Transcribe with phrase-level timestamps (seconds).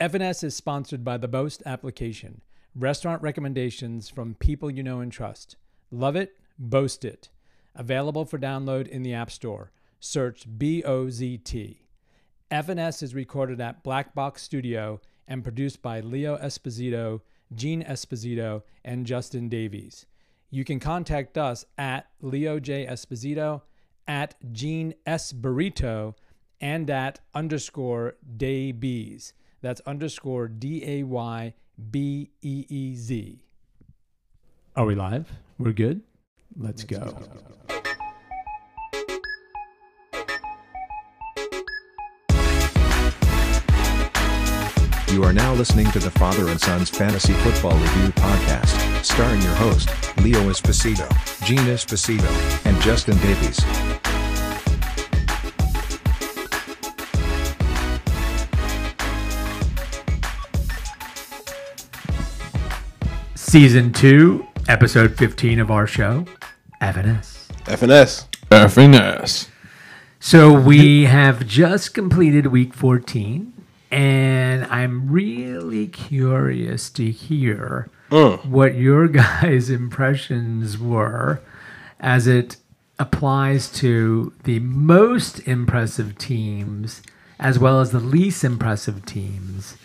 [0.00, 2.40] FNS is sponsored by the Boast application.
[2.76, 5.56] Restaurant recommendations from people you know and trust.
[5.90, 7.30] Love it, boast it.
[7.74, 9.72] Available for download in the App Store.
[9.98, 11.82] Search B O Z T.
[12.48, 17.22] FNS is recorded at Black Box Studio and produced by Leo Esposito,
[17.52, 20.06] Gene Esposito, and Justin Davies.
[20.48, 22.86] You can contact us at Leo J.
[22.86, 23.62] Esposito,
[24.06, 25.32] at Gene S.
[25.32, 26.14] Burrito,
[26.60, 29.32] and at underscore Daybeez.
[29.60, 31.54] That's underscore D A Y
[31.90, 33.40] B E E Z.
[34.76, 35.30] Are we live?
[35.58, 36.02] We're good?
[36.56, 37.16] Let's, go.
[45.10, 49.54] You are now listening to the Father and Sons Fantasy Football Review Podcast, starring your
[49.54, 49.88] host,
[50.18, 51.08] Leo Esposito,
[51.44, 53.97] Gene Esposito, and Justin Davies.
[63.48, 66.26] Season 2, episode 15 of our show,
[66.82, 67.48] FNS.
[67.64, 68.26] FNS.
[68.50, 69.48] FNS.
[70.20, 73.54] So we have just completed week 14,
[73.90, 78.44] and I'm really curious to hear mm.
[78.44, 81.40] what your guys' impressions were
[81.98, 82.58] as it
[82.98, 87.00] applies to the most impressive teams
[87.40, 89.78] as well as the least impressive teams.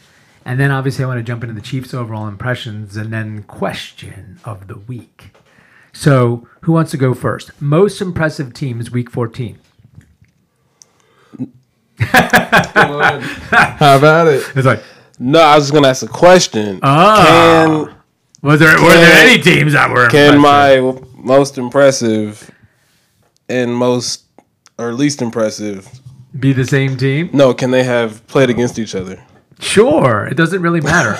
[0.45, 4.39] And then obviously I want to jump into the Chiefs' overall impressions and then question
[4.43, 5.35] of the week.
[5.93, 7.51] So, who wants to go first?
[7.61, 9.59] Most impressive teams week 14.
[11.99, 14.43] How about it?
[14.55, 14.83] It's like,
[15.19, 16.79] No, I was just gonna ask a question.
[16.83, 17.85] Ah.
[17.85, 17.95] Can
[18.41, 21.01] was there were there any teams that were can impressive?
[21.01, 22.51] my most impressive
[23.47, 24.23] and most
[24.77, 25.87] or least impressive
[26.37, 27.29] be the same team?
[27.31, 29.23] no, can they have played against each other?
[29.63, 31.17] Sure, it doesn't really matter.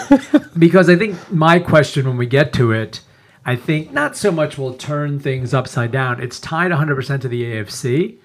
[0.57, 3.01] Because I think my question when we get to it,
[3.43, 6.21] I think not so much will turn things upside down.
[6.21, 8.17] It's tied 100% to the AFC,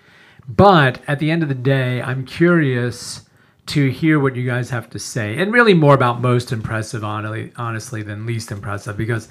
[0.47, 3.23] but at the end of the day, I'm curious
[3.67, 8.03] to hear what you guys have to say, and really more about most impressive, honestly,
[8.03, 9.29] than least impressive, because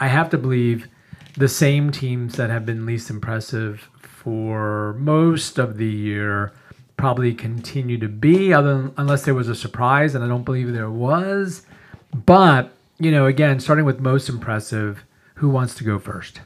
[0.00, 0.88] I have to believe
[1.36, 6.52] the same teams that have been least impressive for most of the year
[6.98, 10.72] probably continue to be, other than, unless there was a surprise, and I don't believe
[10.74, 11.62] there was.
[12.26, 15.04] But you know, again, starting with most impressive,
[15.36, 16.40] who wants to go first?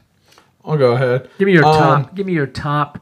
[0.63, 1.29] I'll go ahead.
[1.37, 1.73] Give me your Um,
[2.05, 2.15] top.
[2.15, 2.99] Give me your top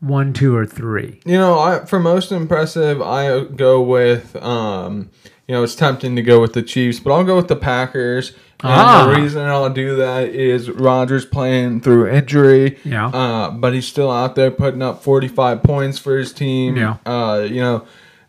[0.00, 1.20] one, two, or three.
[1.24, 4.34] You know, I, for most impressive, I go with.
[4.42, 5.10] Um,
[5.48, 8.30] you know, it's tempting to go with the Chiefs, but I'll go with the Packers.
[8.62, 9.06] And Ah.
[9.06, 12.78] the reason I'll do that is Rodgers playing through injury.
[12.84, 13.08] Yeah.
[13.08, 16.76] Uh, but he's still out there putting up 45 points for his team.
[16.76, 16.98] Yeah.
[17.04, 17.82] Uh, you know,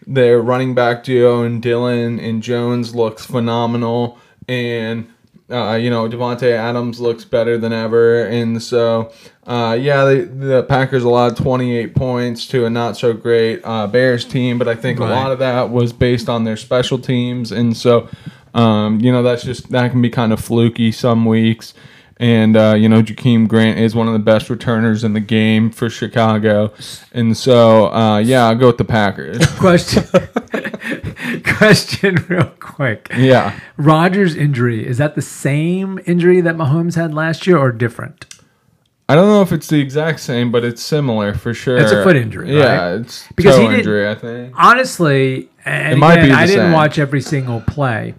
[0.07, 4.17] their running back duo and Dillon and Jones looks phenomenal.
[4.47, 5.07] And,
[5.51, 8.23] uh, you know, Davante Adams looks better than ever.
[8.25, 9.11] And so,
[9.47, 14.23] uh, yeah, the, the Packers allowed 28 points to a not so great uh, Bears
[14.25, 15.09] team, but I think Right.
[15.09, 17.51] a lot of that was based on their special teams.
[17.51, 18.07] And so,
[18.53, 21.73] um, you know, that's just, that can be kind of fluky some weeks.
[22.17, 25.71] And, uh, you know, Jakeem Grant is one of the best returners in the game
[25.71, 26.71] for Chicago.
[27.11, 29.43] And so, uh, yeah, I'll go with the Packers.
[29.57, 30.03] Question.
[31.43, 33.07] question, real quick.
[33.15, 33.59] yeah.
[33.77, 38.25] Rodgers' injury is that the same injury that Mahomes had last year, or different?
[39.11, 41.77] I don't know if it's the exact same, but it's similar for sure.
[41.77, 43.01] It's a foot injury, Yeah, right?
[43.01, 44.53] it's Because because he toe injury, I think.
[44.57, 46.71] honestly, and It might be I didn't same.
[46.71, 48.13] watch every single play,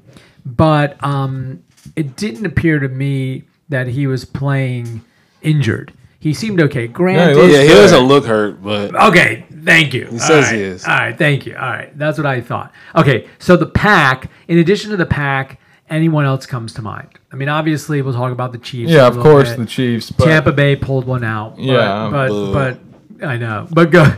[0.44, 1.62] but um,
[1.96, 5.02] it didn't appear to me that he was playing
[5.40, 5.92] injured.
[6.18, 6.86] He seemed okay.
[6.86, 7.74] Granted, looks Yeah, he good.
[7.74, 9.44] doesn't look hurt, but okay.
[9.64, 10.06] Thank you.
[10.10, 10.84] He says he is.
[10.84, 11.54] All right, thank you.
[11.56, 12.72] All right, that's what I thought.
[12.96, 14.30] Okay, so the pack.
[14.48, 15.58] In addition to the pack,
[15.92, 17.08] anyone else comes to mind?
[17.32, 18.90] I mean, obviously, we'll talk about the Chiefs.
[18.90, 19.58] Yeah, of course, bit.
[19.58, 20.10] the Chiefs.
[20.10, 21.56] But Tampa Bay pulled one out.
[21.56, 22.78] But, Yeah, but but
[23.22, 23.68] I know.
[23.70, 24.16] But go.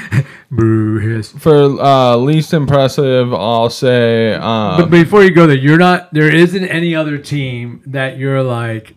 [0.50, 4.34] Boo for uh, least impressive, I'll say.
[4.34, 6.12] Uh, But before you go there, you're not.
[6.12, 8.94] There isn't any other team that you're like.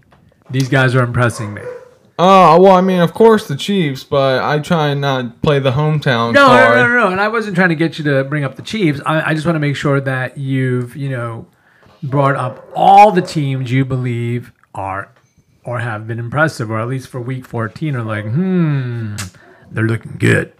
[0.49, 1.61] These guys are impressing me.
[2.17, 5.71] oh, well, I mean, of course, the Chiefs, but I try and not play the
[5.71, 7.07] hometown No, no, no, no, no.
[7.11, 8.99] And I wasn't trying to get you to bring up the Chiefs.
[9.05, 11.47] I, I just want to make sure that you've, you know,
[12.03, 15.09] brought up all the teams you believe are
[15.63, 19.15] or have been impressive, or at least for week 14 are like, hmm,
[19.71, 20.53] they're looking good.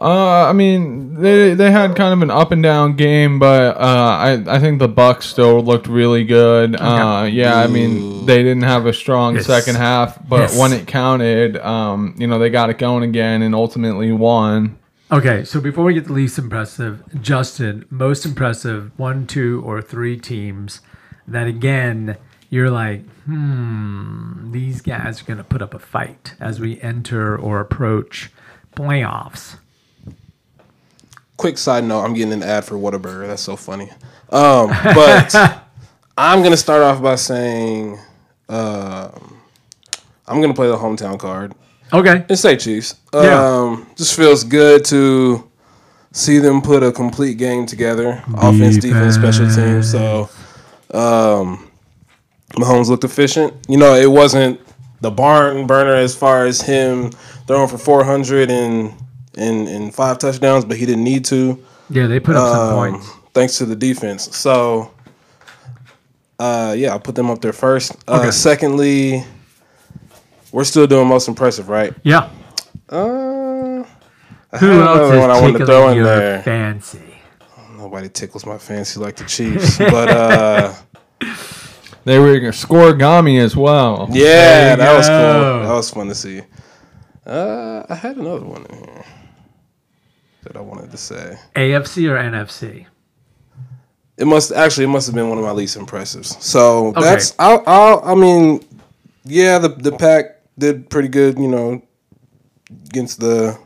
[0.00, 3.80] Uh, I mean, they they had kind of an up and down game, but uh,
[3.80, 6.74] I I think the Bucks still looked really good.
[6.74, 9.46] Uh, yeah, I mean, they didn't have a strong Yes.
[9.46, 10.58] second half, but Yes.
[10.58, 14.76] when it counted, um, you know, they got it going again and ultimately won.
[15.12, 20.18] Okay, so before we get the least impressive, Justin, most impressive one, two, or three
[20.18, 20.80] teams
[21.28, 22.16] that again
[22.48, 27.60] you're like, hmm, these guys are gonna put up a fight as we enter or
[27.60, 28.30] approach
[28.74, 29.56] playoffs.
[31.36, 33.26] Quick side note: I'm getting an ad for Whataburger.
[33.26, 33.90] That's so funny.
[34.30, 35.34] Um, but
[36.16, 37.98] I'm gonna start off by saying
[38.48, 39.42] um,
[40.26, 41.52] I'm gonna play the hometown card
[41.92, 42.24] Okay.
[42.28, 42.94] and say Chiefs.
[43.12, 43.20] Yeah.
[43.60, 45.48] Um, just feels good to
[46.12, 49.90] see them put a complete game together, offense, defense, special teams.
[49.90, 50.28] So,
[50.92, 51.68] um,
[52.52, 53.54] Mahomes looked efficient.
[53.68, 54.60] You know, it wasn't
[55.00, 57.10] the barn burner as far as him
[57.46, 58.94] throwing for 400 and
[59.36, 61.62] and, and five touchdowns, but he didn't need to.
[61.88, 63.10] Yeah, they put up some Um, points.
[63.32, 64.36] thanks to the defense.
[64.36, 64.90] So,
[66.38, 67.92] uh, yeah, I'll put them up there first.
[68.06, 68.30] Uh, Okay.
[68.30, 69.24] Secondly,
[70.52, 71.94] we're still doing most impressive, right?
[72.02, 72.30] Yeah.
[72.88, 73.84] Uh,
[74.52, 76.42] I Who had else another one I is wanted to throw in there.
[76.42, 77.00] fancy?
[77.76, 80.74] Nobody tickles my fancy like the Chiefs, but uh,
[82.04, 84.08] They were scorigami as well.
[84.10, 85.68] yeah, you that was cool.
[85.68, 86.42] That was fun to see.
[87.24, 89.04] Uh, I had another one in here
[90.42, 91.38] that I wanted to say.
[91.54, 92.86] AFC or NFC?
[94.16, 96.40] It must actually it must have been one of my least impressives.
[96.42, 97.00] So Okay.
[97.00, 98.64] that's I'll, I'll I mean,
[99.24, 101.82] yeah, the the pack did pretty good, you know,
[102.88, 103.58] against the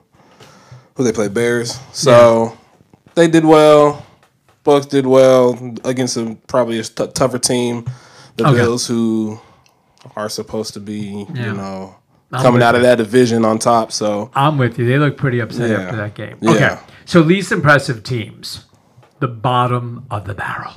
[0.94, 1.78] who they play Bears.
[1.92, 2.56] So
[3.14, 4.04] they did well.
[4.64, 5.52] Bucks did well
[5.84, 7.84] against a probably a t- tougher team,
[8.36, 8.56] the Okay.
[8.56, 9.38] Bills, who
[10.16, 11.46] are supposed to be, Yeah.
[11.46, 11.94] you know,
[12.32, 13.92] I'm coming out of that division on top.
[13.92, 14.86] So I'm with you.
[14.86, 15.76] They look pretty upset Yeah.
[15.82, 16.36] after that game.
[16.40, 16.50] Yeah.
[16.50, 16.78] Okay.
[17.04, 18.64] So least impressive teams.
[19.20, 20.72] The bottom of the barrel.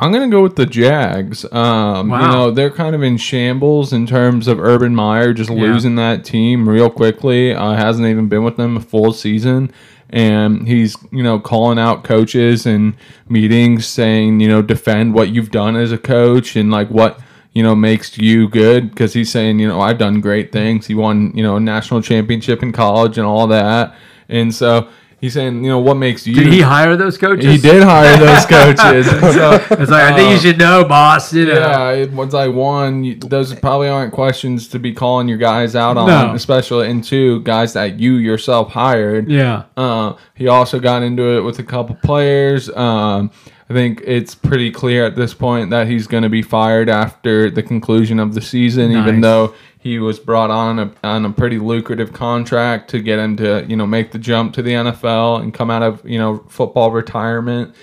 [0.00, 1.44] I'm gonna go with the Jags.
[1.52, 2.20] Um, Wow.
[2.20, 5.60] You know, they're kind of in shambles in terms of Urban Meyer just Yeah.
[5.62, 7.52] losing that team real quickly.
[7.54, 9.70] Uh, hasn't even been with them a full season,
[10.10, 12.94] and he's you know calling out coaches and
[13.28, 17.18] meetings, saying you know defend what you've done as a coach and like what
[17.52, 20.86] you know makes you good because he's saying you know I've done great things.
[20.86, 23.94] He won you know a national championship in college and all that,
[24.28, 24.86] and so.
[25.20, 26.34] He's saying, you know, what makes you?
[26.34, 27.44] Did he hire those coaches?
[27.44, 29.06] He did hire those coaches.
[29.06, 31.32] So, It's like I think you should know, boss.
[31.32, 31.54] You know.
[31.58, 33.02] yeah, it was like one.
[33.02, 36.34] you- Those probably aren't questions to be calling your guys out on, No.
[36.34, 39.28] especially and two guys that you yourself hired.
[39.28, 39.64] Yeah.
[39.76, 42.68] Uh, he also got into it with a couple players.
[42.70, 43.32] Um,
[43.70, 47.50] I think it's pretty clear at this point that he's going to be fired after
[47.50, 49.02] the conclusion of the season, Nice.
[49.02, 53.36] even though he was brought on a, on a pretty lucrative contract to get him
[53.38, 56.44] to you know make the jump to the NFL and come out of you know
[56.48, 57.74] football retirement.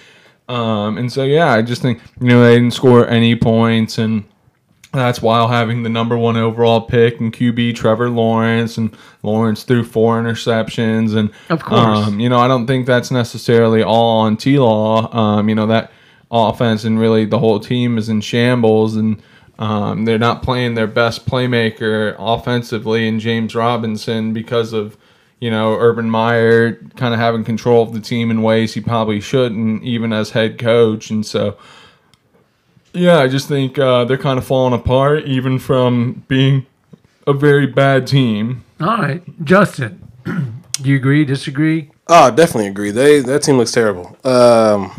[0.48, 4.26] Um, and so yeah, I just think you know they didn't score any points and.
[4.94, 9.84] That's while having the number one overall pick and QB Trevor Lawrence, and Lawrence threw
[9.84, 12.08] four interceptions, and Of course.
[12.08, 15.14] um, you know I don't think that's necessarily all on T Law.
[15.14, 15.92] Um, you know that
[16.32, 19.22] offense and really the whole team is in shambles, and
[19.60, 24.98] um, they're not playing their best playmaker offensively in James Robinson because of
[25.40, 29.20] you know Urban Meyer kind of having control of the team in ways he probably
[29.22, 31.58] shouldn't, even as head coach, and so.
[32.94, 36.66] Yeah, I just think uh, they're kind of falling apart, even from being
[37.28, 38.64] a very bad team.
[38.80, 40.08] All right, Justin.
[40.26, 41.26] Do you agree?
[41.26, 41.92] Disagree?
[42.08, 42.92] Oh, definitely agree.
[42.92, 44.18] They that team looks terrible.
[44.24, 44.92] Um,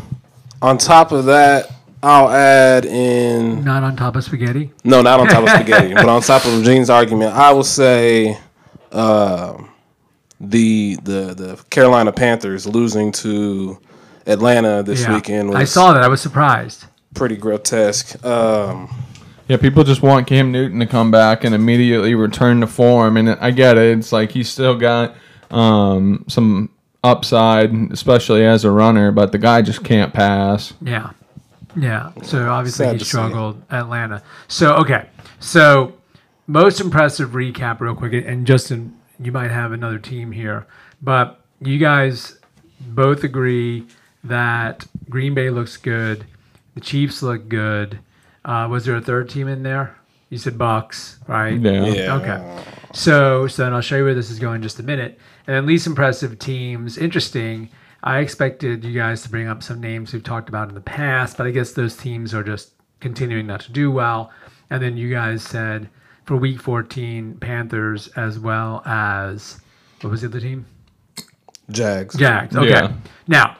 [0.61, 1.71] on top of that,
[2.03, 4.71] I'll add in Not on top of spaghetti.
[4.83, 8.37] no, not on top of spaghetti, but on top of Gene's argument, I will say
[8.91, 9.69] um,
[10.39, 13.79] the the the Carolina Panthers losing to
[14.27, 15.15] Atlanta this Yeah.
[15.15, 16.03] weekend was I saw that.
[16.03, 16.85] I was surprised.
[17.15, 18.23] pretty grotesque.
[18.25, 18.89] Um,
[19.47, 23.29] Yeah, people just want Cam Newton to come back and immediately return to form, and
[23.41, 23.97] I get it.
[23.97, 25.15] It's like he's still got
[25.49, 26.69] um, some
[27.03, 30.73] upside, especially as a runner, but the guy just can't pass.
[30.81, 31.11] Yeah.
[31.77, 32.11] Yeah.
[32.23, 33.09] So obviously Sad he to see.
[33.09, 34.23] struggled Atlanta.
[34.47, 35.09] So okay.
[35.39, 35.93] So
[36.47, 40.65] most impressive recap real quick and Justin, you might have another team here,
[41.01, 42.39] but you guys
[42.79, 43.85] both agree
[44.23, 46.25] that Green Bay looks good,
[46.75, 47.99] the Chiefs look good.
[48.45, 49.95] Uh, was there a third team in there?
[50.29, 51.59] You said Bucks, right?
[51.59, 51.85] Yeah.
[51.85, 52.15] yeah.
[52.15, 52.63] Okay.
[52.93, 55.19] So, so then I'll show you where this is going in just a minute.
[55.45, 57.69] And then least impressive teams, interesting.
[58.03, 61.37] I expected you guys to bring up some names we've talked about in the past,
[61.37, 64.31] but I guess those teams are just continuing not to do well.
[64.69, 65.89] And then you guys said
[66.25, 69.59] for week 14, Panthers as well as
[70.01, 70.65] what was the other team?
[71.69, 72.15] Jags.
[72.15, 72.55] Jags.
[72.55, 72.69] Okay.
[72.69, 72.93] Yeah.
[73.27, 73.57] Now,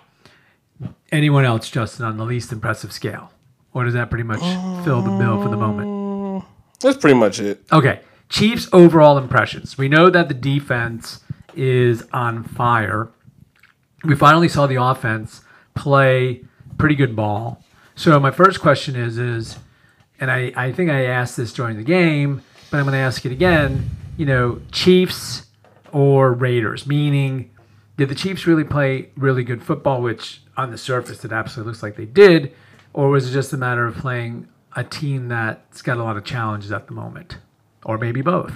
[1.11, 3.31] anyone else, Justin, on the least impressive scale?
[3.73, 4.39] Or does that pretty much
[4.83, 6.43] fill the bill for the moment?
[6.43, 6.45] Uh,
[6.79, 7.63] that's pretty much it.
[7.71, 8.01] Okay.
[8.29, 9.77] Chiefs overall impressions.
[9.77, 11.21] We know that the defense
[11.55, 13.09] is on fire.
[14.03, 15.41] We finally saw the offense
[15.75, 16.43] play
[16.77, 17.63] pretty good ball.
[17.95, 19.57] So my first question is is
[20.19, 23.25] and I, I think I asked this during the game, but I'm going to ask
[23.25, 23.89] it again.
[24.17, 25.45] You know, Chiefs
[25.91, 27.51] or Raiders, meaning
[27.97, 31.83] did the Chiefs really play really good football, which on the surface it absolutely looks
[31.83, 32.53] like they did,
[32.93, 36.23] or was it just a matter of playing a team that's got a lot of
[36.23, 37.37] challenges at the moment,
[37.85, 38.53] or maybe both?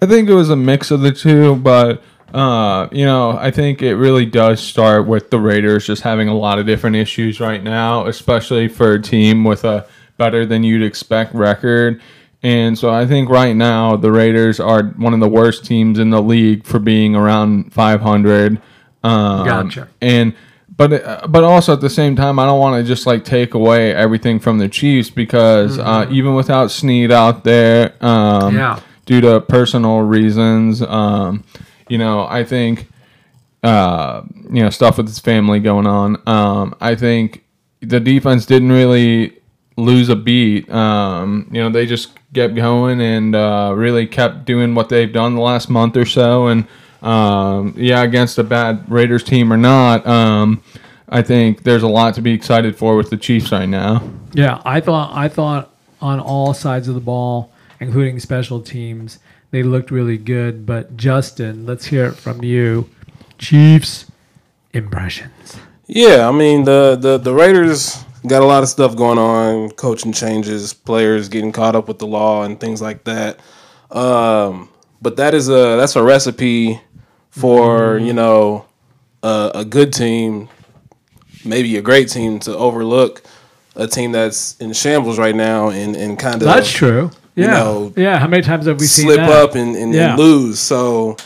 [0.00, 2.02] I think it was a mix of the two, but
[2.32, 6.34] uh, you know, I think it really does start with the Raiders just having a
[6.36, 10.82] lot of different issues right now, especially for a team with a better than you'd
[10.82, 12.00] expect record.
[12.42, 16.10] And so I think right now the Raiders are one of the worst teams in
[16.10, 18.60] the league for being around 500.
[19.02, 19.88] Um, Gotcha.
[20.00, 20.34] And
[20.76, 23.94] but but also at the same time, I don't want to just like take away
[23.94, 28.80] everything from the Chiefs because uh, even without Sneed out there, um, Yeah.
[29.06, 31.44] due to personal reasons, um,
[31.94, 32.88] you know, I think
[33.62, 36.20] uh, you know stuff with his family going on.
[36.26, 37.44] Um, I think
[37.82, 39.38] the defense didn't really
[39.76, 40.68] lose a beat.
[40.70, 45.36] Um, you know, they just kept going and uh, really kept doing what they've done
[45.36, 46.48] the last month or so.
[46.48, 46.66] And
[47.00, 50.64] um, yeah, against a bad Raiders team or not, um,
[51.08, 54.02] I think there's a lot to be excited for with the Chiefs right now.
[54.32, 59.20] Yeah, I thought I thought on all sides of the ball, including special teams,
[59.54, 60.66] they looked really good.
[60.66, 62.90] But Justin, let's hear it from you.
[63.38, 64.10] Chiefs
[64.72, 65.56] impressions.
[65.86, 70.12] Yeah, I mean the the the Raiders got a lot of stuff going on, coaching
[70.12, 73.38] changes, players getting caught up with the law and things like that.
[73.92, 74.70] Um,
[75.00, 76.80] but that is a that's a recipe
[77.30, 78.64] for you know
[79.22, 80.48] a, a good team,
[81.44, 83.22] maybe a great team to overlook
[83.76, 87.12] a team that's in shambles right now and and kind of That's true.
[87.42, 88.18] Yeah, know, yeah.
[88.18, 90.10] How many times have we seen slip up and, and, Yeah.
[90.10, 90.60] and lose.
[90.60, 91.16] So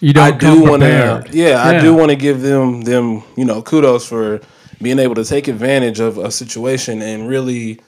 [0.00, 3.44] You don't I do want to, yeah, I do want to give them them you
[3.44, 4.40] know kudos for
[4.80, 7.80] being able to take advantage of a situation and really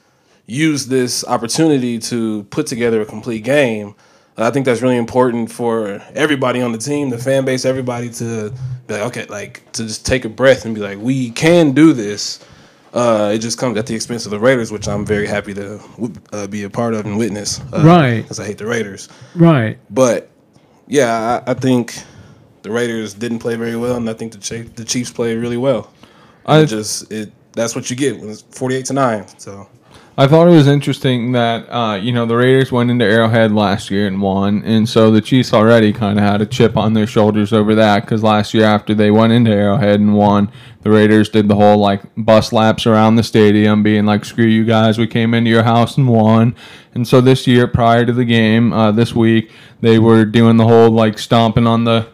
[0.47, 3.95] use this opportunity to put together a complete game.
[4.37, 8.53] I think that's really important for everybody on the team, the fan base, everybody to
[8.87, 11.93] be like, okay, like to just take a breath and be like, we can do
[11.93, 12.41] this.
[12.93, 15.81] Uh, it just comes at the expense of the Raiders, which I'm very happy to
[16.33, 17.61] uh, be a part of and witness.
[17.73, 18.23] Uh, Right.
[18.23, 19.09] Because I hate the Raiders.
[19.37, 19.79] Right.
[19.91, 20.29] But
[20.89, 21.95] yeah, I, I think
[22.63, 25.57] the Raiders didn't play very well, and I think the Chiefs, the Chiefs played really
[25.57, 25.93] well.
[26.47, 29.27] I- I just it that's what you get when it's forty eight to nine.
[29.39, 29.69] So
[30.21, 33.91] I thought it was interesting that uh, you know the Raiders went into Arrowhead last
[33.91, 37.07] year and won, and so the Chiefs already kind of had a chip on their
[37.07, 41.31] shoulders over that because last year after they went into Arrowhead and won, the Raiders
[41.31, 45.07] did the whole like bus laps around the stadium, being like, "Screw you guys, we
[45.07, 46.55] came into your house and won."
[46.95, 49.51] And so this year, prior to the game, uh, this week
[49.81, 52.07] they were doing the whole like stomping on the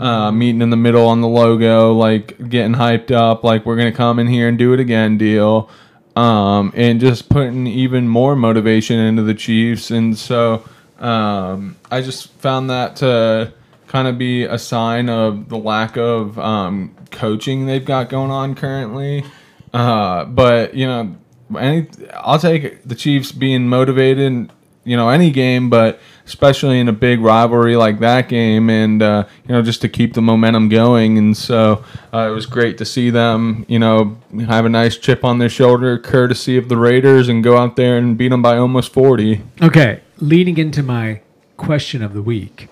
[0.00, 3.92] uh, meeting in the middle on the logo, like getting hyped up, like we're gonna
[3.92, 5.68] come in here and do it again deal
[6.16, 9.90] um, and just putting even more motivation into the Chiefs.
[9.90, 10.64] And so
[10.98, 13.52] um, I just found that to
[13.86, 18.54] kind of be a sign of the lack of um, coaching they've got going on
[18.54, 19.24] currently.
[19.72, 21.16] Uh, but you know,
[21.58, 24.52] any I'll take the Chiefs being motivated.
[24.90, 29.24] You know, any game, but especially in a big rivalry like that game, and uh,
[29.46, 31.16] you know, just to keep the momentum going.
[31.16, 35.24] And so uh, it was great to see them, you know, have a nice chip
[35.24, 38.56] on their shoulder, courtesy of the Raiders, and go out there and beat them by
[38.56, 39.42] almost forty.
[39.62, 40.00] Okay.
[40.18, 41.20] Leading into my
[41.56, 42.68] question of the week,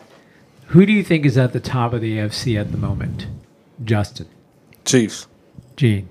[0.69, 3.27] who do you think is at the top of the AFC at the moment?
[3.85, 4.29] Justin,
[4.85, 5.27] Chiefs.
[5.77, 6.09] Gene.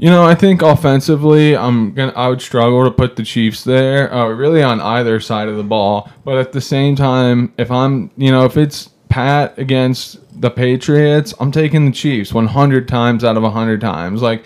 [0.00, 2.12] You know, I think offensively, I'm gonna.
[2.12, 5.64] I would struggle to put the Chiefs there, uh, really on either side of the
[5.64, 6.08] ball.
[6.24, 11.34] But at the same time, if I'm, you know, if it's Pat against the Patriots,
[11.40, 14.22] I'm taking the Chiefs 100 times out of 100 times.
[14.22, 14.44] Like,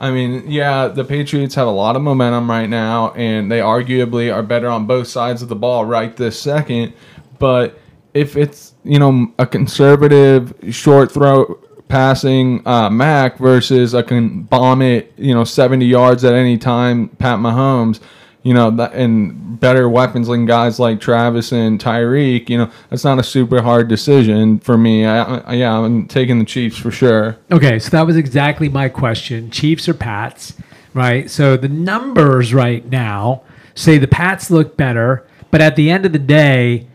[0.00, 4.34] I mean, yeah, the Patriots have a lot of momentum right now, and they arguably
[4.34, 6.94] are better on both sides of the ball right this second.
[7.38, 7.78] But
[8.14, 14.82] if it's you know a conservative short throw passing uh, Mac versus I can bomb
[14.82, 18.00] it you know 70 yards at any time Pat Mahomes
[18.42, 23.04] you know that and better weapons than guys like Travis and Tyreek you know that's
[23.04, 26.90] not a super hard decision for me I, I, yeah I'm taking the Chiefs for
[26.90, 29.50] sure Okay, so that was exactly my question.
[29.50, 30.54] Chiefs or Pats,
[30.92, 31.30] right?
[31.30, 33.42] So the numbers right now
[33.74, 36.88] say the Pats look better, but at the end of the day,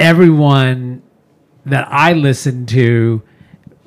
[0.00, 1.02] everyone
[1.66, 3.22] that I listened to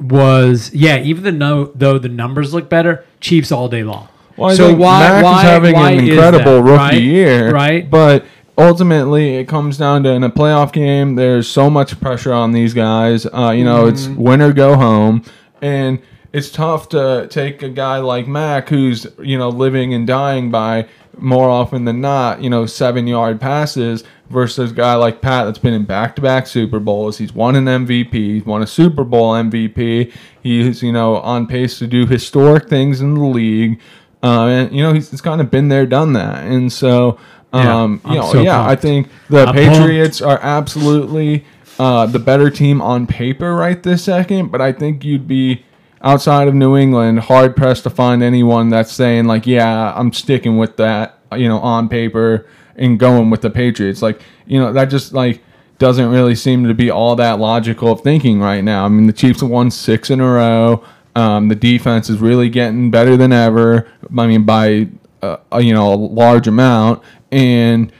[0.02, 4.08] was yeah, even the no, though the numbers look better, Chiefs all day long.
[4.38, 7.02] Well, so why Mac why is having why an incredible that, rookie right?
[7.02, 7.90] year, right?
[7.90, 8.26] But
[8.58, 11.16] ultimately it comes down to in a playoff game.
[11.16, 13.26] There's so much pressure on these guys.
[13.26, 15.24] Uh, you know, it's win or go home,
[15.62, 16.02] and
[16.34, 20.88] it's tough to take a guy like Mac, who's you know living and dying by
[21.22, 25.60] more often than not, you know, seven yard passes versus a guy like Pat that's
[25.60, 27.18] been in back to back Super Bowls.
[27.18, 30.12] He's won an MVP, he's won a Super Bowl MVP.
[30.42, 33.80] He's, you know, on pace to do historic things in the league.
[34.24, 36.44] Uh, and, you know, he's, he's kind of been there, done that.
[36.46, 37.20] And so,
[37.54, 41.46] Yeah, um, I'm you know, so yeah, I think the I'm Patriots are absolutely
[41.80, 45.66] uh, the better team on paper right this second, but I think you'd be
[46.04, 50.58] outside of New England hard pressed to find anyone that's saying like, yeah, I'm sticking
[50.58, 54.02] with that, you know, on paper and going with the Patriots.
[54.02, 55.42] Like, you know, that just like
[55.78, 58.86] doesn't really seem to be all that logical of thinking right now.
[58.86, 60.84] I mean, the Chiefs have won six in a row.
[61.16, 63.88] Um, the defense is really getting better than ever.
[64.18, 64.88] I mean, by
[65.22, 67.92] uh, you know a large amount, and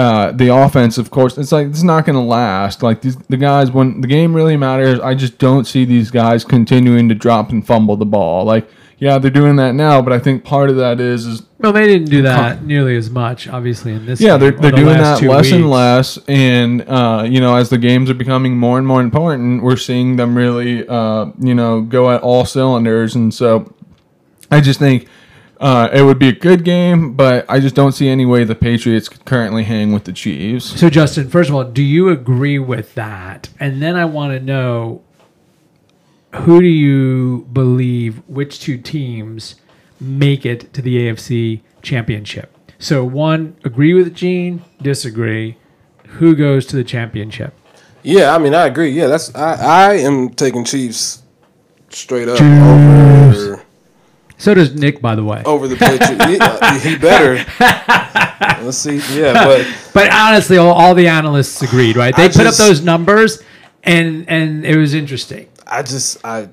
[0.00, 2.82] uh, the offense, of course, it's like it's not going to last.
[2.82, 6.42] Like these, the guys, when the game really matters, I just don't see these guys
[6.42, 8.46] continuing to drop and fumble the ball.
[8.46, 8.66] Like,
[8.96, 11.86] yeah, they're doing that now, but I think part of that is is Well, they
[11.86, 14.22] didn't do that nearly as much, obviously, in this.
[14.22, 17.78] yeah, they're, they're the doing that less and less, and uh, you know, as the
[17.78, 22.10] games are becoming more and more important, we're seeing them really, uh, you know, go
[22.10, 23.70] at all cylinders, and so
[24.50, 25.08] I just think
[25.60, 28.54] uh, it would be a good game, but I just don't see any way the
[28.54, 30.80] Patriots could currently hang with the Chiefs.
[30.80, 33.50] So, Justin, first of all, do you agree with that?
[33.60, 35.02] And then I want to know
[36.34, 39.56] who do you believe which two teams
[40.00, 42.56] make it to the AFC Championship?
[42.78, 45.58] So, one, agree with Gene, disagree.
[46.06, 47.54] Who goes to the championship?
[48.02, 48.90] Yeah, I mean, I agree.
[48.90, 49.90] Yeah, that's I.
[49.90, 51.22] I am taking Chiefs
[51.90, 53.19] straight up over
[54.40, 55.42] So does Nick, by the way.
[55.44, 56.10] over the Patriots.
[56.28, 57.44] Yeah, uh, he better.
[58.64, 59.00] Let's see.
[59.18, 62.16] Yeah, but But honestly, all, all the analysts agreed, right?
[62.16, 63.42] They I put just- up those numbers,
[63.84, 65.48] and and it was interesting.
[65.66, 66.48] I just I,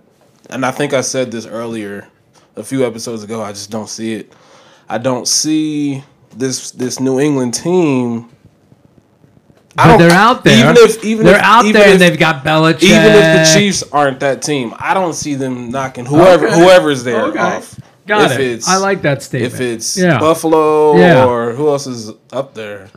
[0.49, 2.07] and I think I said this earlier,
[2.55, 3.41] a few episodes ago.
[3.41, 4.33] I just don't see it.
[4.89, 6.03] I don't see
[6.35, 8.29] this this New England team.
[9.77, 10.69] I But don't- they're out there.
[10.71, 12.83] Even if even they're if, out even there, if, and they've got Belichick.
[12.83, 16.59] even if the Chiefs aren't that team, I don't see them knocking whoever Okay.
[16.59, 17.39] whoever's there Okay.
[17.39, 17.79] off.
[18.07, 18.45] got if it.
[18.45, 19.53] it's- I like that statement.
[19.53, 20.17] If it's yeah.
[20.19, 21.25] Buffalo Yeah.
[21.25, 22.87] or who else is up there?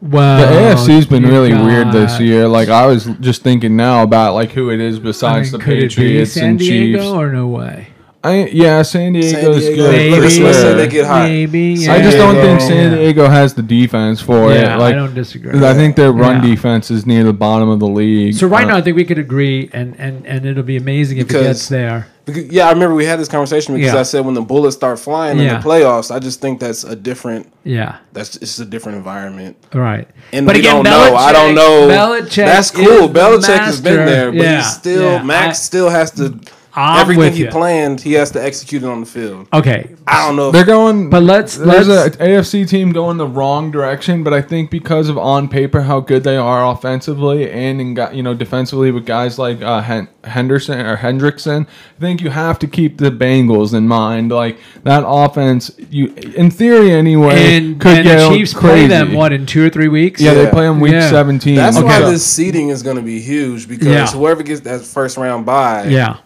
[0.00, 0.38] well,
[0.76, 2.46] The AFC's been you really weird this year.
[2.46, 5.64] Like I was just thinking now about like who it is I besides mean, the
[5.64, 7.10] could it be Patriots San and Diego Chiefs.
[7.10, 7.88] or no way?
[8.28, 9.76] I yeah, San Diego's Diego.
[9.76, 9.92] good.
[9.92, 10.14] Maybe.
[10.16, 11.28] for Let's, let's say they get hot.
[11.28, 11.76] Maybe.
[11.76, 14.78] San I just don't think San Diego has the defense for Yeah, it.
[14.78, 15.58] Like I don't disagree.
[15.64, 16.50] I think their run Yeah.
[16.54, 18.34] defense is near the bottom of the league.
[18.34, 21.18] So right Uh, now, I think we could agree, and and and it'll be amazing
[21.18, 22.06] if it gets there.
[22.26, 24.00] Because, yeah, I remember we had this conversation because Yeah.
[24.00, 25.44] I said when the bullets start flying Yeah.
[25.56, 27.46] in the playoffs, I just think that's a different.
[27.64, 27.96] Yeah.
[28.12, 29.56] That's it's a different environment.
[29.72, 31.16] Right, And but we again, don't know.
[31.16, 31.88] I don't know.
[31.88, 33.08] Belichick That's cool.
[33.08, 35.22] the Belichick has been there, but Yeah, he's still yeah.
[35.22, 36.34] Max I- still has to
[36.78, 37.48] I'm everything with he you.
[37.50, 38.00] planned.
[38.00, 39.48] He has to execute it on the field.
[39.52, 39.90] Okay.
[40.06, 40.48] I don't know.
[40.48, 44.32] If, They're going, But let's- There's let's- a AFC team going the wrong direction, but
[44.32, 48.22] I think because of on paper how good they are offensively and in, gu- you
[48.22, 52.66] know defensively with guys like uh, Hen- Henderson or Hendrickson, I think you have to
[52.66, 54.30] keep the Bengals in mind.
[54.30, 58.68] Like that offense, you in theory anyway, And, could and get the Chiefs crazy.
[58.68, 60.20] play them what in two or three weeks?
[60.20, 61.10] Yeah, they play them week Yeah.
[61.10, 61.56] 17.
[61.56, 61.86] that's Okay.
[61.86, 64.06] why this seeding is going to be huge because Yeah.
[64.06, 66.16] whoever gets that first round bye, Yeah.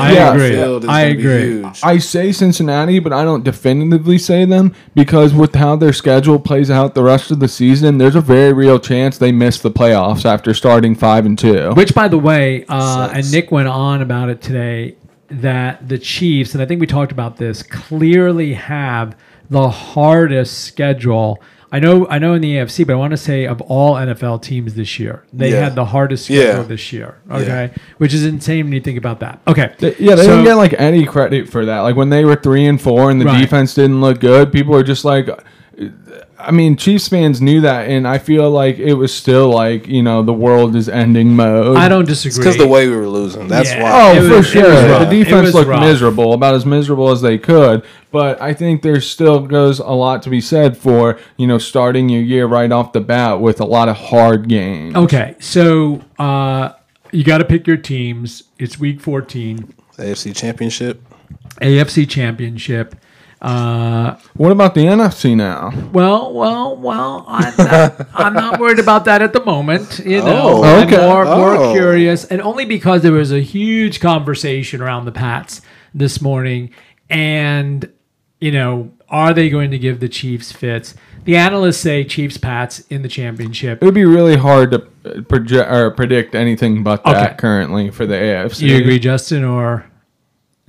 [0.00, 0.32] I Yeah.
[0.34, 0.86] agree.
[0.88, 1.64] I agree.
[1.82, 6.70] I say Cincinnati, but I don't definitively say them because with how their schedule plays
[6.70, 10.24] out the rest of the season, there's a very real chance they miss the playoffs
[10.24, 11.72] after starting five and two.
[11.74, 14.96] Which, by the way, uh, and Nick went on about it today,
[15.30, 19.16] that the Chiefs, and I think we talked about this, clearly have
[19.48, 21.40] the hardest schedule.
[21.72, 24.42] I know, I know in the AFC, but I want to say of all NFL
[24.42, 25.64] teams this year, they Yeah.
[25.64, 26.62] had the hardest schedule Yeah.
[26.62, 27.14] this year.
[27.30, 29.40] Okay, which is insane when you think about that.
[29.46, 31.80] Okay, They- yeah, they So- didn't get like any credit for that.
[31.80, 33.40] Like when they were three and four and the Right.
[33.40, 35.28] defense didn't look good, people were just like,
[36.38, 40.02] I mean, Chiefs fans knew that, and I feel like it was still like you
[40.02, 41.76] know the world is ending mode.
[41.76, 42.38] I don't disagree.
[42.38, 43.48] because the way we were losing.
[43.48, 43.82] That's Yeah.
[43.82, 43.90] why.
[44.18, 44.70] Oh, It for was- sure.
[44.98, 45.80] The defense looked rough.
[45.82, 47.82] miserable, about as miserable as they could.
[48.10, 52.08] But I think there still goes a lot to be said for you know starting
[52.08, 54.96] your year right off the bat with a lot of hard games.
[54.96, 56.70] Okay, so uh,
[57.12, 58.44] you got to pick your teams.
[58.58, 61.02] It's week 14, AFC Championship.
[61.60, 62.96] AFC Championship.
[63.42, 65.72] Uh, What about the NFC now?
[65.92, 67.24] well, well, well.
[67.26, 70.00] I'm not, I'm not worried about that at the moment.
[70.04, 70.98] You know, Oh, I'm okay.
[70.98, 71.72] more, more Oh.
[71.72, 75.62] curious, and only because there was a huge conversation around the Pats
[75.94, 76.70] this morning,
[77.08, 77.88] and
[78.40, 80.94] you know, are they going to give the Chiefs fits?
[81.24, 83.82] The analysts say Chiefs Pats in the championship.
[83.82, 87.34] It would be really hard to uh, project or predict anything but that Okay.
[87.36, 88.60] currently for the AFC.
[88.60, 89.84] Do you agree, Justin, or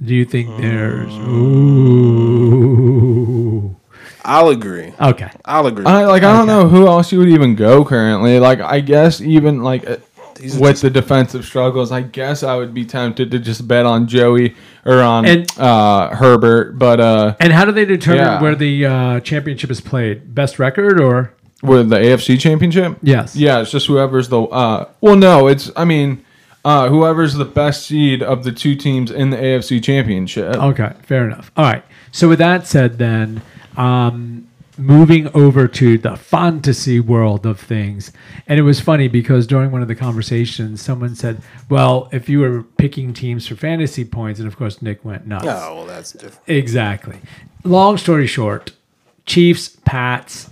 [0.04, 1.14] do you think there's
[2.42, 3.76] ooh?
[4.24, 4.94] I'll agree.
[5.00, 5.86] Okay, I'll agree.
[5.86, 8.40] I, like I don't know who else you would even go currently.
[8.40, 9.98] Like I guess even like uh,
[10.36, 13.68] These are with just- the defensive struggles, I guess I would be tempted to just
[13.68, 16.78] bet on Joey or on And- uh, Herbert.
[16.78, 18.42] But uh, and how do they determine Yeah.
[18.42, 20.34] where the uh, championship is played?
[20.36, 21.34] Best record or
[21.64, 23.36] with the AFC Championship, yes?
[23.36, 24.42] yeah, it's just whoever's the.
[24.42, 26.26] Uh, well, no, it's I mean.
[26.63, 30.56] Uh, whoever's the best seed of the two teams in the AFC Championship.
[30.56, 31.52] Okay, fair enough.
[31.58, 31.84] All right.
[32.12, 33.41] So with that said, then
[33.78, 34.47] um,
[34.78, 38.12] moving over to the fantasy world of things,
[38.47, 42.39] and it was funny because during one of the conversations, someone said, "Well, if you
[42.39, 45.45] were picking teams for fantasy points," and of course Nick went nuts.
[45.47, 46.47] Oh, well, that's different.
[46.47, 47.17] Exactly.
[47.63, 48.71] Long story short,
[49.26, 50.50] Chiefs, Pats.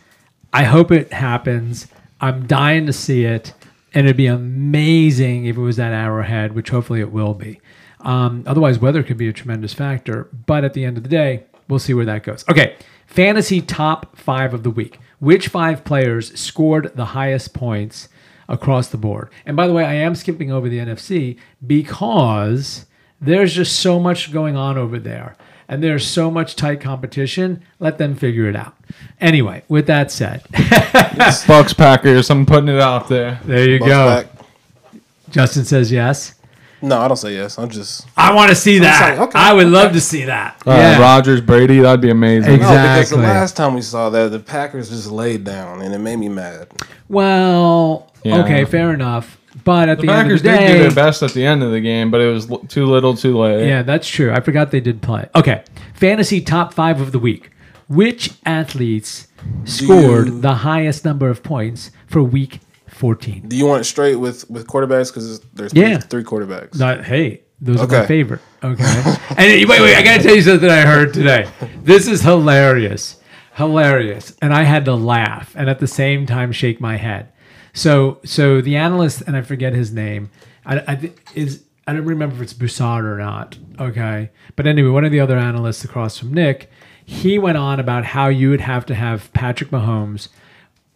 [0.53, 1.87] I hope it happens.
[2.21, 3.53] I'm dying to see it,
[3.93, 7.59] and it'd be amazing if it was that Arrowhead, which hopefully it will be.
[8.01, 10.29] Um, otherwise, weather could be a tremendous factor.
[10.45, 12.45] But at the end of the day, we'll see where that goes.
[12.49, 12.75] Okay,
[13.07, 14.99] fantasy top five of the week.
[15.19, 18.07] Which five players scored the highest points
[18.47, 19.29] across the board?
[19.45, 22.85] And by the way, I am skipping over the NFC because
[23.19, 25.35] there's just so much going on over there
[25.69, 28.75] and there's so much tight competition let them figure it out
[29.21, 30.43] anyway with that said
[31.47, 32.29] Bucks Packers.
[32.29, 33.39] I'm putting it out there.
[33.45, 35.01] there you Bucks go back.
[35.29, 36.33] justin says yes
[36.81, 37.57] No, I don't say yes.
[37.59, 40.61] I'm just i want to see that saying, okay, i would love to see that
[40.65, 41.79] Uh, yeah Rodgers Brady.
[41.79, 42.53] That'd be amazing.
[42.53, 45.93] Ex- no because the last time we saw that, the Packers just laid down, and
[45.93, 46.67] it made me mad.
[47.09, 48.43] well Yeah.
[48.43, 51.23] okay fair enough but at the, The end Packers of the did do their best
[51.23, 53.67] at the end of the game, but it was l- too little, too late.
[53.67, 55.63] yeah that's true i forgot they did play okay
[55.95, 57.51] fantasy top five of the week
[57.87, 59.27] which athletes
[59.65, 64.49] scored you- the highest number of points for week 14 Do you want straight with
[64.49, 65.07] with quarterbacks?
[65.09, 65.99] Because there's Yeah.
[65.99, 66.77] three, three quarterbacks.
[66.77, 68.41] Not, hey, those are my favorite.
[68.61, 68.83] Okay.
[69.37, 71.47] and wait, wait, I gotta tell you something I heard today.
[71.83, 73.15] This is hilarious.
[73.55, 74.35] Hilarious.
[74.41, 77.29] And I had to laugh and at the same time shake my head.
[77.73, 80.29] So so the analyst, and I forget his name,
[80.65, 83.57] I, I is I don't remember if it's Broussard or not.
[83.79, 84.29] Okay.
[84.55, 86.69] But anyway, one of the other analysts across from Nick,
[87.05, 90.29] he went on about how you would have to have Patrick Mahomes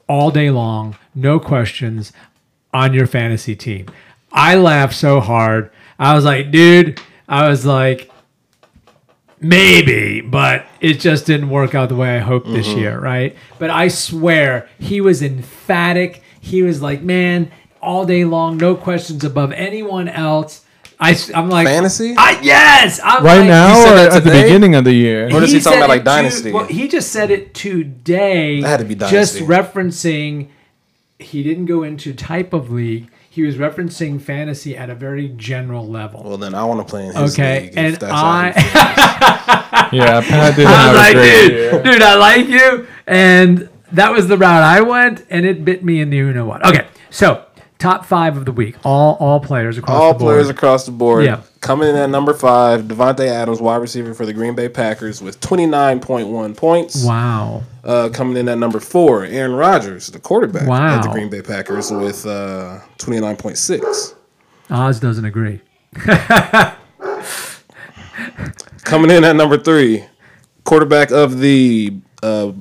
[0.08, 2.14] all day long, no questions,
[2.74, 3.88] on your fantasy team.
[4.32, 5.72] I laughed so hard.
[6.00, 8.12] I was like, dude, I was like,
[9.40, 12.80] maybe, but it just didn't work out the way I hoped this mm-hmm.
[12.80, 13.36] year, right?
[13.60, 16.23] But I swear he was emphatic.
[16.44, 17.50] He was like, man,
[17.82, 20.66] all day long, no questions above anyone else.
[21.00, 22.16] I, am like, Fantasy?
[22.18, 23.00] I, yes.
[23.02, 25.34] I'm Right like, now, said or at the beginning of the year?
[25.34, 26.52] Or is he talking about, like, it Dynasty?
[26.52, 28.60] well, he just said it today.
[28.60, 29.40] That had to be dynasty.
[29.40, 30.50] Just referencing,
[31.18, 33.10] he didn't go into type of league.
[33.30, 36.24] He was referencing fantasy at a very general level.
[36.24, 37.70] Well, then I want to play in his okay, league.
[37.72, 41.42] if and that's how he I, Yeah, Pat didn't I have was a like, great
[41.48, 41.84] dude, year.
[41.84, 46.02] dude, I like you, and that was the route I went, and it bit me
[46.02, 46.66] in the you know what.
[46.68, 47.46] Okay, so
[47.80, 50.34] top five of the week, all all players across all the board.
[50.34, 51.26] players across the board.
[51.26, 51.42] Yeah.
[51.62, 55.40] Coming in at number five, Davante Adams, wide receiver for the Green Bay Packers, with
[55.40, 57.06] 29.1 points.
[57.06, 60.98] wow, Uh, coming in at number four, Aaron Rodgers, the quarterback Wow.
[60.98, 64.16] of the Green Bay Packers, with uh, 29.6.
[64.70, 65.62] Oz doesn't agree.
[68.84, 70.04] Coming in at number three,
[70.66, 72.52] quarterback of the uh,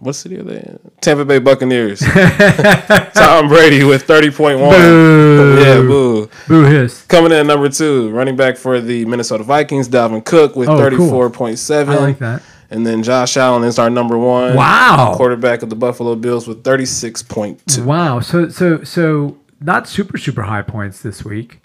[0.00, 0.78] what city are they in?
[1.00, 2.00] Tampa Bay Buccaneers.
[3.14, 4.58] Tom Brady with 30.1.
[4.58, 5.58] Boo.
[5.62, 6.30] Yeah, boo.
[6.48, 7.04] Boo hiss.
[7.06, 10.90] Coming in at number two, running back for the Minnesota Vikings, Dalvin Cook with Oh,
[10.90, 11.10] cool.
[11.30, 11.88] 34.7.
[11.88, 12.42] I like that.
[12.70, 14.54] And then Josh Allen is our number one.
[14.54, 15.14] Wow.
[15.16, 17.84] Quarterback of the Buffalo Bills with 36.2.
[17.84, 18.20] Wow.
[18.20, 21.60] So so so not super super high points this week.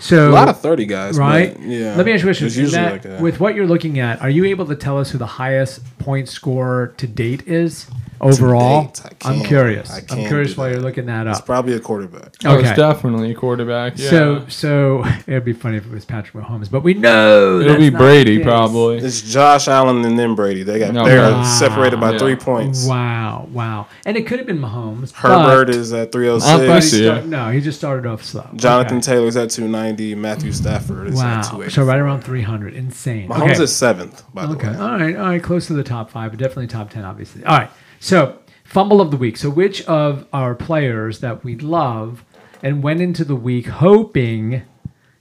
[0.00, 1.56] So A lot of 30 guys, right.
[1.60, 1.94] yeah.
[1.94, 2.66] Let me ask you a question.
[2.70, 3.20] That- like that.
[3.20, 6.28] With what you're looking at, are you able to tell us who the highest point
[6.28, 7.86] scorer to date is
[8.20, 8.84] overall?
[8.84, 9.90] date, I I'm curious.
[9.90, 11.36] I I'm curious do while you're looking that up.
[11.36, 12.34] It's probably a quarterback.
[12.44, 13.94] Oh, it's definitely a quarterback.
[13.98, 14.10] Yeah.
[14.10, 17.78] So so it'd be funny if it was Patrick Mahomes, but we know it'll that's
[17.80, 18.98] be not Brady probably.
[18.98, 20.62] It's Josh Allen and then Brady.
[20.62, 21.42] They got No, they're wow.
[21.44, 22.18] separated by Yeah.
[22.18, 22.86] three points.
[22.86, 23.86] Wow, wow.
[24.04, 25.12] And it could have been Mahomes.
[25.12, 26.90] Herbert but is at Not he 306.
[27.04, 28.46] start- no, he just started off slow.
[28.56, 29.06] Jonathan Okay.
[29.06, 30.14] Taylor's at 290.
[30.14, 31.42] Matthew Stafford is at Wow.
[31.42, 31.70] 280.
[31.74, 32.74] So right around 300.
[32.74, 33.28] Insane.
[33.28, 33.62] Mahomes okay.
[33.64, 34.68] is seventh, by the Okay.
[34.68, 34.76] way.
[34.76, 35.16] All right.
[35.16, 35.42] All right.
[35.42, 37.44] Close to the top five, but definitely top 10, obviously.
[37.44, 37.70] All right.
[38.00, 39.36] So, fumble of the week.
[39.36, 42.24] So, which of our players that we love
[42.62, 44.62] and went into the week hoping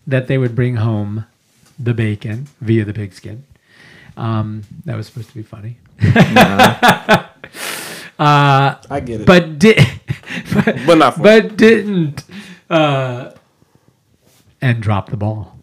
[0.08, 1.26] that they would bring home
[1.78, 3.44] the bacon via the pigskin?
[4.18, 5.78] Um, that was supposed to be funny.
[8.20, 9.26] Uh, I get it.
[9.26, 9.78] but did,
[10.54, 12.26] but, But not but didn't,
[12.70, 13.32] uh,
[14.62, 15.58] and drop the ball.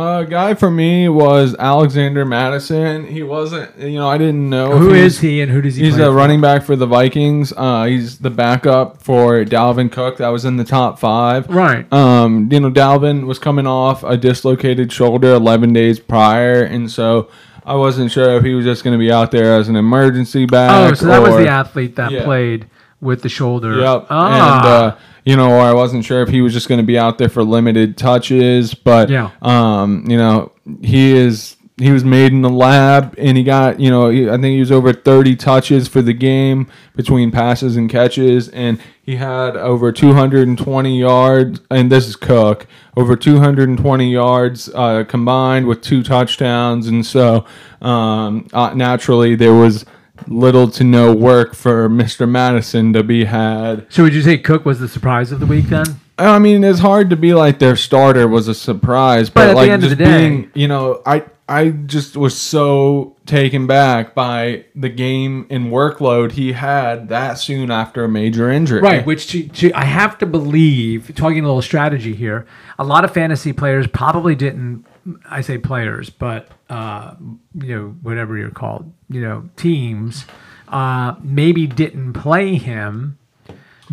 [0.00, 3.04] A guy for me was Alexander Mattison.
[3.08, 5.86] He wasn't, you know, I didn't know Who if is he and who does he?
[5.86, 6.12] He's a for?
[6.12, 7.52] running back for the Vikings.
[7.56, 10.18] Uh, he's the backup for Dalvin Cook.
[10.18, 11.48] That was in the top five.
[11.48, 11.92] Right.
[11.92, 17.28] Um, you know, Dalvin was coming off a dislocated shoulder 11 days prior, and so
[17.64, 20.46] I wasn't sure if he was just going to be out there as an emergency
[20.46, 20.70] back.
[20.92, 22.22] Oh, so that was the athlete that Yeah.
[22.22, 22.66] played
[23.00, 23.78] with the shoulder.
[23.80, 24.06] Yep.
[24.10, 24.56] Ah.
[24.58, 26.98] And uh, you know, or I wasn't sure if he was just going to be
[26.98, 29.30] out there for limited touches, but Yeah.
[29.42, 33.88] um, you know, he is he was made in the lab and he got, you
[33.88, 38.48] know, I think he was over 30 touches for the game between passes and catches
[38.48, 45.68] and he had over 220 yards and this is Cook, over 220 yards uh, combined
[45.68, 47.44] with two touchdowns and so
[47.80, 49.84] um, uh, naturally there was
[50.26, 52.28] little to no work for Mr.
[52.28, 53.86] Mattison to be had.
[53.88, 55.86] So would you say Cook was the surprise of the week then?
[56.18, 59.50] I mean, it's hard to be like their starter was a surprise, But but, at
[59.50, 63.16] the like end of just the day- being, you know, I I just was so
[63.24, 68.80] taken back by the game and workload he had that soon after a major injury.
[68.82, 72.46] Right, which to, to, I have to believe, talking a little strategy here,
[72.78, 74.84] a lot of fantasy players probably didn't,
[75.28, 77.14] I say players, but, uh,
[77.54, 80.26] you know, whatever you're called, you know, teams,
[80.68, 83.18] uh, maybe didn't play him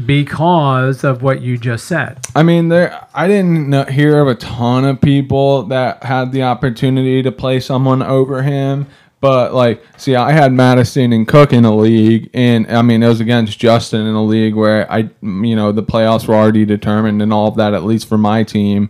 [0.06, 2.20] because of what you just said.
[2.36, 3.08] I mean, there.
[3.14, 8.02] I didn't hear of a ton of people that had the opportunity to play someone
[8.02, 8.88] over him.
[9.22, 13.08] But like, see, I had Mattison and Cook in a league, and I mean, it
[13.08, 17.22] was against Justin in a league where I, you know, the playoffs were already determined
[17.22, 18.90] and all of that, at least for my team.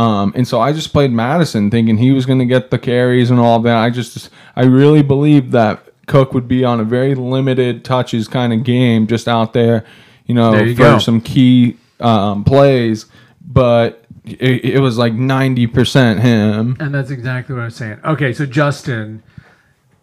[0.00, 3.30] Um, and so I just played Mattison, thinking he was going to get the carries
[3.30, 3.76] and all that.
[3.76, 8.52] I just, I really believed that Cook would be on a very limited touches kind
[8.52, 9.84] of game, just out there,
[10.26, 10.98] you know, There you for go.
[10.98, 13.06] some key um, plays.
[13.46, 16.76] But it, it was like ninety percent him.
[16.80, 17.98] And that's exactly what I was saying.
[18.04, 19.22] Okay, so Justin,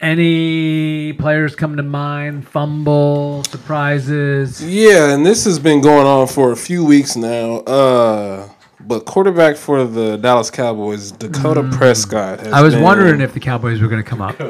[0.00, 2.46] any players come to mind?
[2.46, 4.62] Fumble, surprises?
[4.62, 7.56] Yeah, and this has been going on for a few weeks now.
[7.66, 8.48] Uh,
[8.80, 12.40] but quarterback for the Dallas Cowboys, Dakota Prescott.
[12.40, 12.52] Has Mm.
[12.52, 14.40] I was been wondering if the Cowboys were going to come up.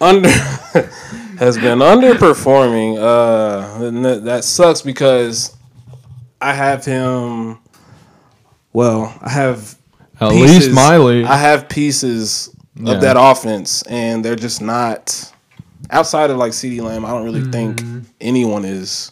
[0.00, 0.28] under
[1.38, 2.98] has been underperforming.
[2.98, 5.56] Uh, and that, that sucks because
[6.40, 7.58] I have him.
[8.72, 9.76] Well, I have
[10.20, 11.24] At least Miley.
[11.24, 12.94] I have pieces Yeah.
[12.94, 15.32] of that offense, and they're just not
[15.90, 17.04] outside of like CeeDee Lamb.
[17.04, 17.98] I don't really think Mm-hmm.
[18.20, 19.10] anyone is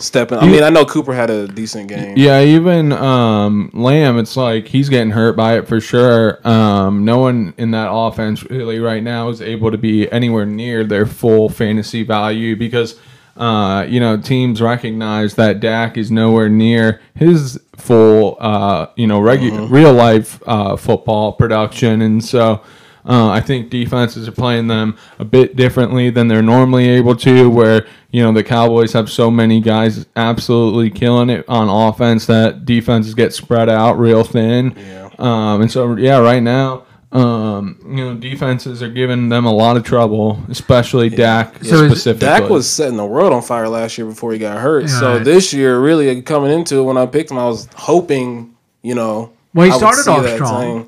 [0.00, 0.38] stepping.
[0.38, 2.14] I mean, I know Cooper had a decent game.
[2.16, 6.46] Yeah, even um, Lamb, it's like he's getting hurt by it for sure.
[6.46, 10.84] Um, no one in that offense really right now is able to be anywhere near
[10.84, 12.98] their full fantasy value because,
[13.36, 19.20] uh, you know, teams recognize that Dak is nowhere near his full, uh, you know,
[19.20, 22.02] regu- real life uh, football production.
[22.02, 22.62] And so.
[23.04, 27.48] Uh, I think defenses are playing them a bit differently than they're normally able to.
[27.48, 32.64] Where you know the Cowboys have so many guys absolutely killing it on offense that
[32.64, 34.74] defenses get spread out real thin.
[34.76, 35.08] Yeah.
[35.18, 39.76] Um, and so yeah, right now, um, you know, defenses are giving them a lot
[39.76, 42.26] of trouble, especially Dak So specifically.
[42.26, 44.88] Dak was setting the world on fire last year before he got hurt.
[44.88, 45.24] So Right.
[45.24, 48.50] this year, really coming into it, when I picked him, I was hoping,
[48.82, 50.62] you know, Well, he I would started see off strong.
[50.62, 50.86] same-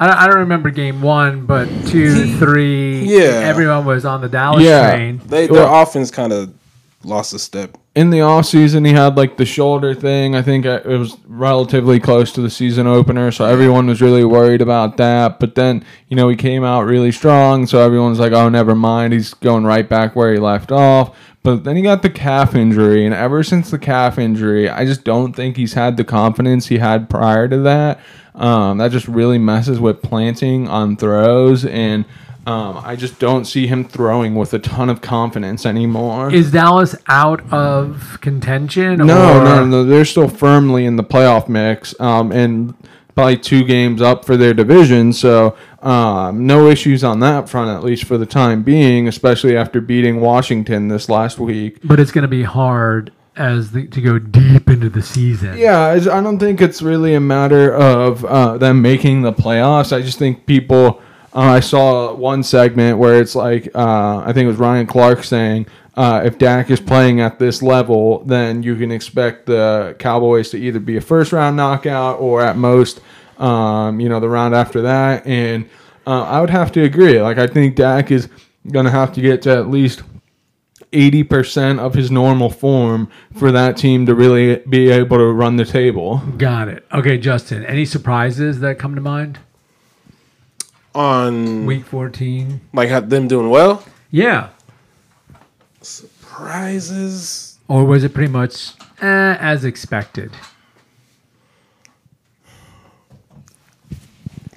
[0.00, 3.04] I don't, I don't remember game one, but two, three.
[3.04, 3.42] Yeah.
[3.44, 4.90] Everyone was on the Dallas Yeah.
[4.94, 5.20] train.
[5.26, 6.52] They their Well- offense kind of
[7.04, 7.76] lost a step.
[8.00, 10.34] In the off season he had like the shoulder thing.
[10.34, 14.62] I think it was relatively close to the season opener so everyone was really worried
[14.62, 15.38] about that.
[15.38, 19.12] But then you know he came out really strong so everyone's like oh never mind.
[19.12, 21.14] He's going right back where he left off.
[21.42, 25.04] But then he got the calf injury and ever since the calf injury i just
[25.04, 28.00] don't think he's had the confidence he had prior to that.
[28.34, 32.06] Um, that just really messes with planting on throws and
[32.46, 36.32] um, I just don't see him throwing with a ton of confidence anymore.
[36.32, 38.98] Is Dallas out of contention?
[38.98, 39.84] No, or- no, no.
[39.84, 42.74] They're still firmly in the playoff mix, um, and
[43.14, 45.12] probably two games up for their division.
[45.12, 49.06] So um, no issues on that front, at least for the time being.
[49.06, 51.78] Especially after beating Washington this last week.
[51.84, 55.58] But it's going to be hard as the, to go deep into the season.
[55.58, 59.94] Yeah, I don't think it's really a matter of uh, them making the playoffs.
[59.94, 61.02] I just think people.
[61.34, 65.24] Uh, I saw one segment where it's like uh, I think it was Ryan Clark
[65.24, 65.66] saying.
[65.96, 70.56] Uh, if Dak is playing at this level, then you can expect the Cowboys to
[70.56, 73.00] either be a first round knockout or at most,
[73.38, 75.26] um, you know, the round after that.
[75.26, 75.68] And
[76.06, 77.20] uh, I would have to agree.
[77.20, 78.28] Like I think Dak is
[78.70, 80.02] going to have to get to at least
[80.92, 85.56] eighty percent of his normal form for that team to really be able to run
[85.56, 86.18] the table.
[86.38, 86.86] Got it.
[86.92, 87.66] Okay, Justin.
[87.66, 89.38] Any surprises that come to mind?
[90.94, 92.60] On Week fourteen.
[92.72, 93.84] like how them doing well.
[94.10, 94.48] Yeah.
[95.82, 100.32] surprises Or was it pretty much eh, as expected?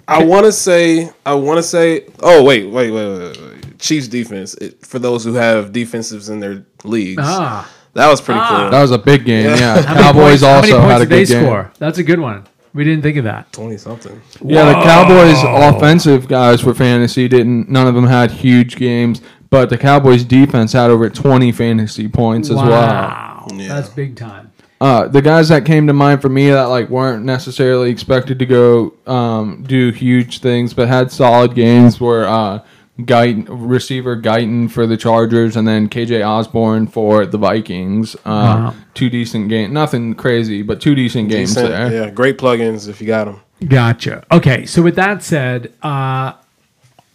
[0.08, 1.10] I want to say.
[1.26, 2.06] I want to say.
[2.22, 3.80] Oh wait, wait, wait, wait, wait.
[3.80, 4.54] Chiefs defense.
[4.56, 7.70] It, for those who have defensives in their leagues, Ah.
[7.94, 8.48] that was pretty Ah.
[8.62, 8.70] cool.
[8.72, 9.46] That was a big game.
[9.46, 11.44] Yeah, How many Cowboys points- how many also points had a did they good game.
[11.46, 11.72] score?
[11.80, 12.44] That's a good one.
[12.74, 13.52] We didn't think of that.
[13.52, 14.20] Twenty something.
[14.44, 17.70] Yeah, the Cowboys offensive guys for fantasy didn't.
[17.70, 22.50] None of them had huge games, but the Cowboys defense had over twenty fantasy points
[22.50, 22.70] as well.
[22.70, 23.48] Wow.
[23.54, 23.68] Yeah.
[23.68, 24.52] That's big time.
[24.82, 28.46] Uh, the guys that came to mind for me that like weren't necessarily expected to
[28.46, 32.60] go um, do huge things, but had solid games were uh,
[33.00, 38.16] Guyton, receiver Guyton for the Chargers, and then KJ Osborn for the Vikings.
[38.18, 38.74] Uh, Wow.
[38.94, 41.92] Two decent games, nothing crazy, but two decent games Decent, there.
[41.92, 43.40] Yeah, great plugins if you got them.
[43.68, 44.24] Gotcha.
[44.32, 46.34] Okay, so with that said, uh,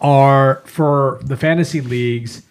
[0.00, 2.42] are for the fantasy leagues,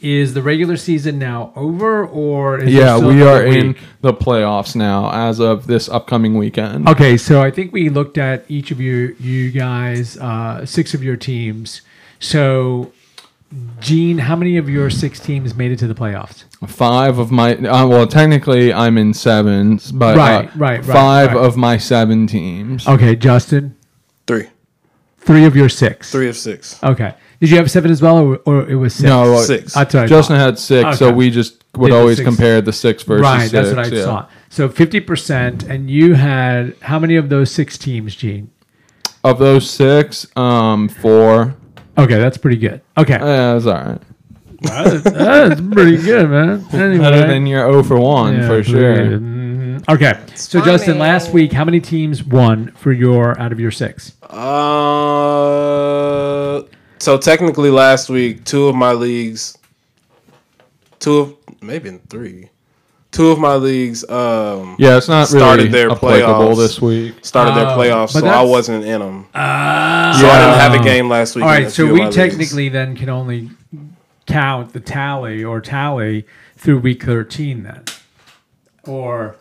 [0.00, 4.12] is the regular season now over, or is Yeah, still we another are in the
[4.12, 6.88] playoffs now as of this upcoming weekend.
[6.88, 11.02] Okay, so I think we looked at each of you, you guys, uh, six of
[11.04, 11.82] your teams.
[12.22, 12.92] So,
[13.80, 16.44] Gene, how many of your six teams made it to the playoffs?
[16.66, 21.32] Five of my uh, well, technically I'm in sevens, but Right, uh, right, right, five
[21.32, 21.44] right.
[21.44, 22.86] of my seven teams.
[22.86, 23.76] Okay, Justin,
[24.28, 24.46] Three,
[25.18, 26.12] three of your six.
[26.12, 26.80] three of six.
[26.82, 27.14] Okay.
[27.40, 29.02] Did you have seven as well, or, or it was six?
[29.02, 29.74] No, uh, Six.
[29.74, 32.24] That's what I Justin had six, so we just would Did always six.
[32.28, 33.52] compare the six versus right, six.
[33.52, 34.04] that's what I yeah.
[34.04, 34.28] saw.
[34.48, 38.52] So fifty percent, and you had how many of those six teams, Gene?
[39.24, 41.56] Of those six, um, four.
[41.98, 42.80] Okay, that's pretty good.
[42.96, 44.00] Okay, Yeah, that's all right.
[44.62, 46.64] that's, that's pretty good, man.
[46.72, 48.94] Anyway, Better than your 0 for one Yeah, for pretty sure.
[49.08, 49.20] good.
[49.22, 49.88] Mhm.
[49.88, 54.12] Okay, so Justin, last week, how many teams won for your out of your six?
[55.32, 56.62] Uh,
[56.98, 59.58] so technically, last week, two of my leagues,
[61.00, 62.48] two of maybe in three,
[63.12, 66.56] two of my leagues, um, Yeah, it's not Started really their applicable playoffs.
[66.56, 67.14] this week.
[67.22, 69.26] started their Oh, playoffs, so I wasn't in them.
[69.32, 71.44] so Uh, I didn't have a game last week.
[71.44, 72.16] All in right, a so we my leagues.
[72.16, 73.50] technically then can only
[74.26, 77.84] count the tally or tally through week thirteen then,
[78.86, 79.36] or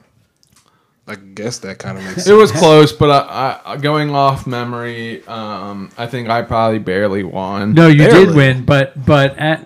[1.08, 2.28] I guess that kind of makes sense.
[2.28, 7.24] It was close, but I, I, going off memory, um, I think I probably barely
[7.24, 7.74] won.
[7.74, 9.66] no, you did win, but but at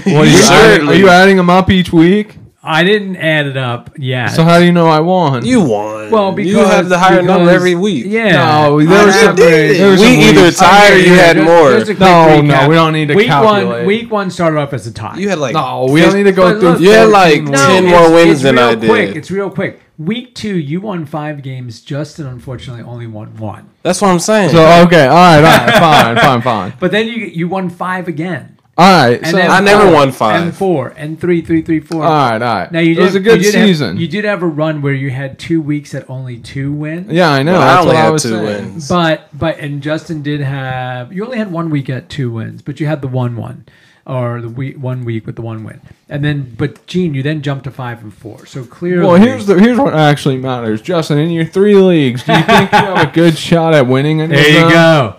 [0.07, 2.35] are, you adding, are you adding them up each week?
[2.71, 4.27] I didn't add it up yet.
[4.27, 5.43] So how do you know I won?
[5.43, 6.12] You won.
[6.12, 8.05] well, because you have the higher number every week.
[8.08, 11.36] Yeah, No, there was some- there was we some either weeks- tied or you had
[11.38, 11.71] just- more.
[11.71, 13.67] just a quick No, no, we don't need to week calculate.
[13.79, 15.15] One, week one started off as a tie.
[15.17, 16.69] You had like no, we don't need to go through.
[16.73, 17.60] look- You had like weeks.
[17.65, 19.08] 10 more wins it's than real I Quick.
[19.10, 19.17] did.
[19.17, 19.79] It's real quick.
[19.97, 21.82] Week two, you won five games.
[21.82, 23.65] Justin unfortunately only won one.
[23.84, 24.51] That's what I'm saying.
[24.51, 26.73] So okay, all right, all right, fine, fine, fine.
[26.79, 28.58] But then you you won five again.
[28.79, 30.41] All right, so then I never four, won five.
[30.41, 32.01] And four and three, three, three, four.
[32.03, 32.71] all right, all right.
[32.71, 34.81] Now you it was did, a good you did have- you did have a run
[34.81, 37.11] where you had two weeks at only two wins.
[37.11, 37.53] yeah, I know.
[37.53, 38.45] But I that's only what I had was two saying.
[38.45, 38.87] wins.
[38.87, 42.79] But but and Justin did have you only had one week at two wins, but
[42.79, 43.65] you had the one one
[44.05, 47.41] or the week one week with the one win, and then but Gene, you then
[47.41, 48.45] jumped to five and four.
[48.45, 51.17] So clearly, Well, here's the here's what actually matters, Justin.
[51.19, 54.19] In your three leagues, do you think you have a good shot at winning?
[54.29, 55.17] There you go.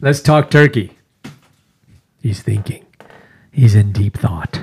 [0.00, 0.92] Let's talk turkey.
[2.22, 2.85] He's thinking.
[3.56, 4.60] He's in deep thought.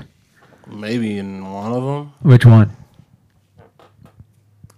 [0.67, 2.13] Maybe in one of them.
[2.21, 2.69] Which one?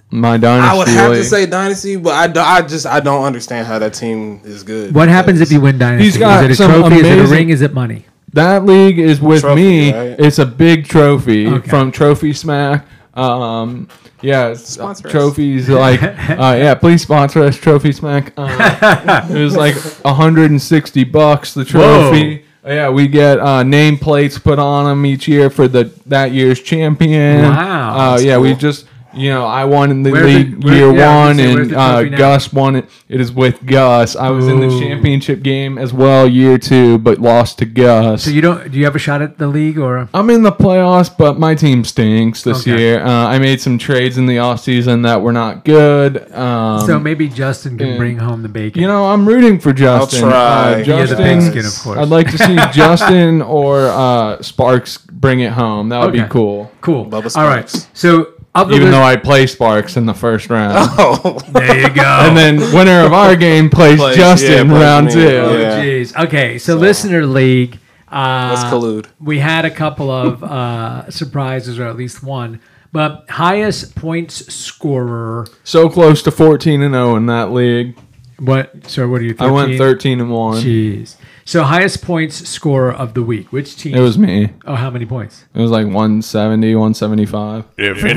[0.10, 0.69] My dynasty.
[0.73, 3.78] I would have to say dynasty, but I, do- I just I don't understand how
[3.80, 4.95] that team is good.
[4.95, 6.06] What happens if you win dynasty?
[6.06, 6.95] He's got is it a some trophy?
[6.95, 7.49] Is it a ring?
[7.49, 8.06] Is it money?
[8.32, 9.93] that league is with Trophy, me.
[9.93, 10.19] right?
[10.19, 11.69] It's a big trophy Okay.
[11.69, 12.86] from Trophy Smack.
[13.13, 13.88] Um,
[14.21, 15.12] yeah, it's, uh, Sponsor us.
[15.12, 16.75] trophies like uh, yeah.
[16.75, 18.34] Please sponsor us, Trophy Smack.
[18.38, 22.44] Uh, it was like 160 bucks the trophy.
[22.65, 26.60] Yeah, we get uh, name plates put on them each year for the that year's
[26.62, 27.43] champion.
[27.43, 30.74] Wow, Uh, yeah, we just you know I won in the Where's the- league where-
[30.76, 32.03] year yeah, one, gonna say, where's and uh.
[32.18, 32.86] Gus won it.
[33.09, 34.16] It is with Gus.
[34.16, 38.24] I was in the championship game as well year two, but lost to Gus.
[38.24, 38.72] So you don't?
[38.72, 40.09] Do you have a shot at the league or?
[40.13, 42.78] I'm in the playoffs, but my team stinks this Okay.
[42.80, 43.03] year.
[43.03, 46.32] Uh, I made some trades in the offseason that were not good.
[46.34, 47.97] Um, so maybe Justin can yeah.
[47.97, 48.82] bring home the bacon.
[48.82, 50.24] you know, I'm rooting for Justin.
[50.26, 50.74] I'll try.
[50.74, 51.97] Uh, Yeah, Justin, the pigskin, of course.
[51.99, 55.89] I'd like to see Justin or uh, Sparks bring it home.
[55.89, 56.24] That would Okay.
[56.24, 56.72] be cool.
[56.82, 57.05] cool.
[57.05, 57.70] Bubba All right.
[57.93, 60.76] So of the Even list- though I play Sparks in the first round.
[60.97, 62.01] Oh, there you go.
[62.03, 65.12] And then winner of our game plays Plays- Justin yeah, round me.
[65.14, 65.28] two.
[65.28, 65.84] Oh, Yeah.
[65.84, 66.16] jeez.
[66.26, 67.80] Okay, so, listener league.
[68.12, 69.08] Uh, Let's collude.
[69.20, 72.62] We had a couple of uh, surprises, or at least one.
[72.93, 75.47] But highest points scorer.
[75.66, 77.97] So close to 14 and 0 in that league.
[78.39, 78.88] What?
[78.88, 79.34] So what are you?
[79.34, 79.47] 13?
[79.49, 80.64] I went 13 and 1.
[80.64, 81.16] Jeez.
[81.47, 83.53] So highest points scorer of the week.
[83.53, 83.93] Which team?
[83.93, 84.49] It was me.
[84.65, 85.45] Oh, how many points?
[85.53, 87.65] It was like 170, 175.
[87.77, 88.15] Insane.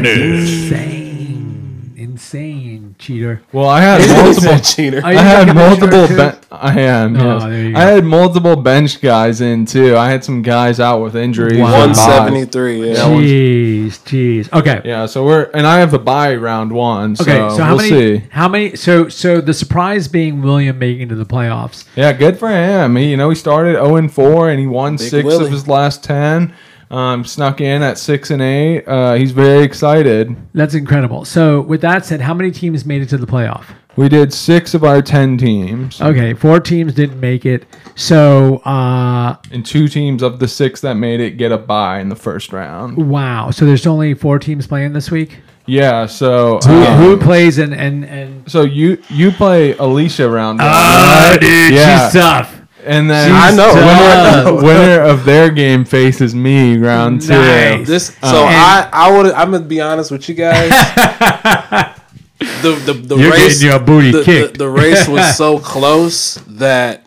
[1.94, 2.67] Insane.
[2.98, 3.40] Cheater.
[3.52, 5.00] Well, I had multiple cheater.
[5.04, 6.06] I had looking at the multiple.
[6.08, 6.16] chart, too?
[6.16, 7.16] Ben- I am.
[7.16, 7.42] Oh, yes.
[7.44, 7.78] there you go.
[7.78, 9.96] I had multiple bench guys in too.
[9.96, 11.58] I had some guys out with injuries.
[11.60, 11.86] Wow.
[11.86, 12.88] 173.
[12.90, 12.94] Yeah.
[12.96, 13.86] Jeez.
[14.04, 14.52] Jeez.
[14.52, 14.80] Okay.
[14.84, 17.14] Yeah, so we're and I have the buy round one.
[17.16, 18.18] So, Okay, so how we'll many?
[18.18, 18.24] see.
[18.30, 18.76] How many?
[18.76, 21.84] So, so the surprise being William making it to the playoffs.
[21.96, 22.96] Yeah, good for him.
[22.96, 25.46] He, you know, he started zero and four, and he won Big six Willie.
[25.46, 26.54] of his last ten.
[26.90, 28.84] Um, snuck in at six and eight.
[28.86, 30.34] Uh, he's very excited.
[30.54, 31.24] That's incredible.
[31.26, 33.64] So, with that said, how many teams made it to the playoff?
[33.96, 37.66] We did six of our ten teams, Okay, four teams didn't make it.
[37.96, 42.08] So, uh, and two teams of the six that made it get a bye in
[42.08, 42.96] the first round.
[42.96, 43.50] wow.
[43.50, 45.40] So there's only four teams playing this week.
[45.66, 48.50] Yeah, so Who, um, who plays and and and?
[48.50, 52.04] so you you play Alicia round Ah, dude, Yeah.
[52.08, 52.57] she's tough.
[52.88, 53.74] And then I know.
[53.74, 57.28] winner, winner of their game faces me round two.
[57.28, 57.86] Nice.
[57.86, 60.70] This Uh, so I I would I'm gonna be honest with you guys.
[62.38, 64.54] the the, the You're race getting your booty the, kicked.
[64.54, 67.06] The, the race was so close that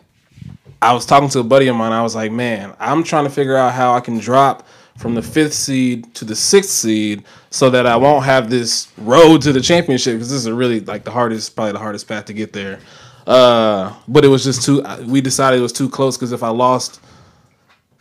[0.80, 1.92] I was talking to a buddy of mine.
[1.92, 4.66] I was like, man, I'm trying to figure out how I can drop
[4.96, 9.42] from the fifth seed to the sixth seed so that I won't have this road
[9.42, 12.32] to the championship because this is really like the hardest, probably the hardest path to
[12.32, 12.78] get there.
[13.26, 14.82] Uh, but it was just too.
[15.06, 17.00] We decided it was too close because if I lost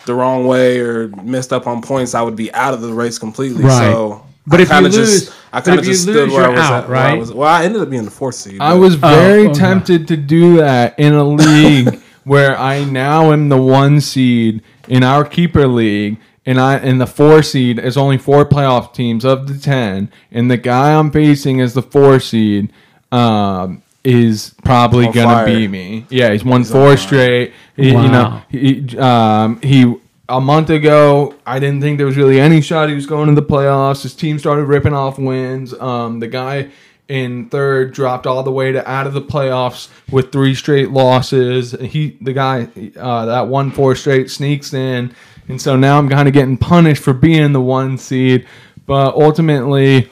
[0.06, 3.20] the wrong way or messed up on points, I would be out of the race
[3.20, 3.64] completely.
[3.64, 3.92] Right.
[3.92, 6.16] So, But I if you kinda lose- just, I but kind of you just lose,
[6.16, 6.90] stood where I you're was out, at.
[6.90, 7.20] where I right?
[7.20, 8.60] was- well, I ended up being the fourth seed.
[8.60, 9.54] I was very okay.
[9.60, 15.04] tempted to do that in a league where I now am the one seed in
[15.04, 16.18] our keeper league,
[16.48, 20.50] and I and the four seed is only four playoff teams of the ten, and
[20.50, 22.74] the guy I'm facing is the four seed
[23.12, 25.46] um, is probably On gonna fire.
[25.46, 26.06] beat me.
[26.10, 27.54] Yeah, he's won on four straight.
[27.76, 29.96] He- You know, he um, he.
[30.30, 33.36] A month ago, I didn't think there was really any shot he was going to
[33.36, 34.04] the playoffs.
[34.04, 35.74] His team started ripping off wins.
[35.74, 36.70] Um, the guy
[37.10, 41.74] in third dropped all the way to out of the playoffs with three straight losses.
[41.74, 45.14] He, the guy uh, that won four straight, sneaks in,
[45.50, 48.48] and so now I'm kind of getting punished for being the one seed.
[48.86, 50.10] But ultimately,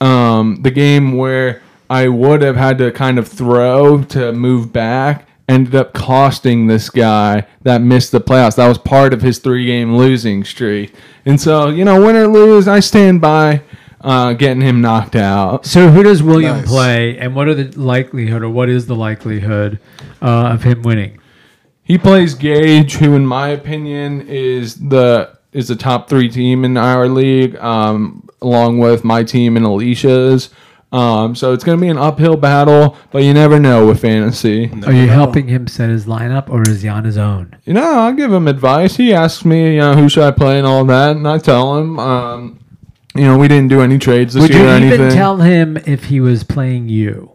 [0.00, 1.60] um, the game where
[1.90, 6.90] I would have had to kind of throw to move back ended up costing this
[6.90, 8.56] guy that missed the playoffs.
[8.56, 10.94] That was part of his three game losing streak.
[11.24, 13.62] And so, you know, win or lose, I stand by
[14.00, 15.64] uh, getting him knocked out.
[15.66, 16.68] So who does William Nice.
[16.68, 19.80] play, and what are the likelihood, or what is the likelihood
[20.22, 21.18] uh, of him winning?
[21.82, 26.76] He plays Gage, who, in my opinion, is the is the top three team in
[26.76, 30.50] our league, um, along with my team and Alicia's.
[30.90, 34.70] Um, so it's going to be an uphill battle, but you never know with fantasy.
[34.86, 37.54] Are you helping him set his lineup, or is he on his own?
[37.66, 38.96] You know, I'll give him advice.
[38.96, 41.76] He asks me, you know, who should I play and all that, and I tell
[41.76, 41.98] him.
[41.98, 42.60] Um,
[43.14, 45.10] you know, we didn't do any trades this Would year you or even anything.
[45.10, 47.32] tell him if he was playing you?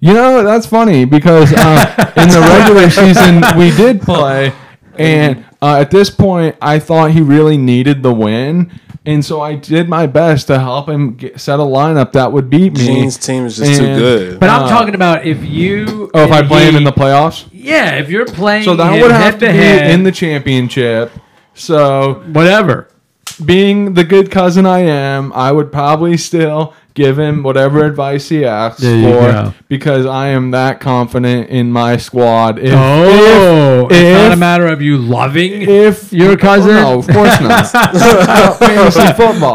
[0.00, 4.52] You know, that's funny because uh, in the regular season we did play,
[4.98, 8.72] and uh, at this point I thought he really needed the win,
[9.04, 12.48] and so I did my best to help him get, set a lineup that would
[12.48, 12.86] beat me.
[12.86, 14.40] Gene's team is just too good.
[14.40, 16.10] But I'm Uh, talking about if you.
[16.14, 18.64] Oh, if I and play him in the playoffs, Yeah, if you're playing.
[18.64, 21.10] so that him would have head to be head, in the championship.
[21.54, 22.88] So whatever.
[23.44, 28.44] Being the good cousin I am, I would probably still give him whatever advice he
[28.44, 29.54] asks for go.
[29.68, 32.58] because I am that confident in my squad.
[32.58, 36.74] If, Oh, if- it's not a matter of you loving if your oh, cousin.
[36.74, 37.66] no, of course not.
[38.58, 39.54] Fantasy football.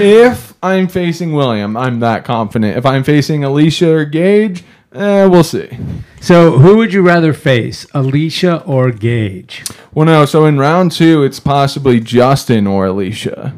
[0.00, 2.76] If I'm facing William, I'm that confident.
[2.76, 4.64] If I'm facing Alicia or Gage,
[4.94, 5.68] eh, we'll see.
[6.20, 9.64] So, who would you rather face, Alicia or Gage?
[9.92, 10.24] Well, no.
[10.24, 13.54] So in round two, it's possibly Justin or Alicia.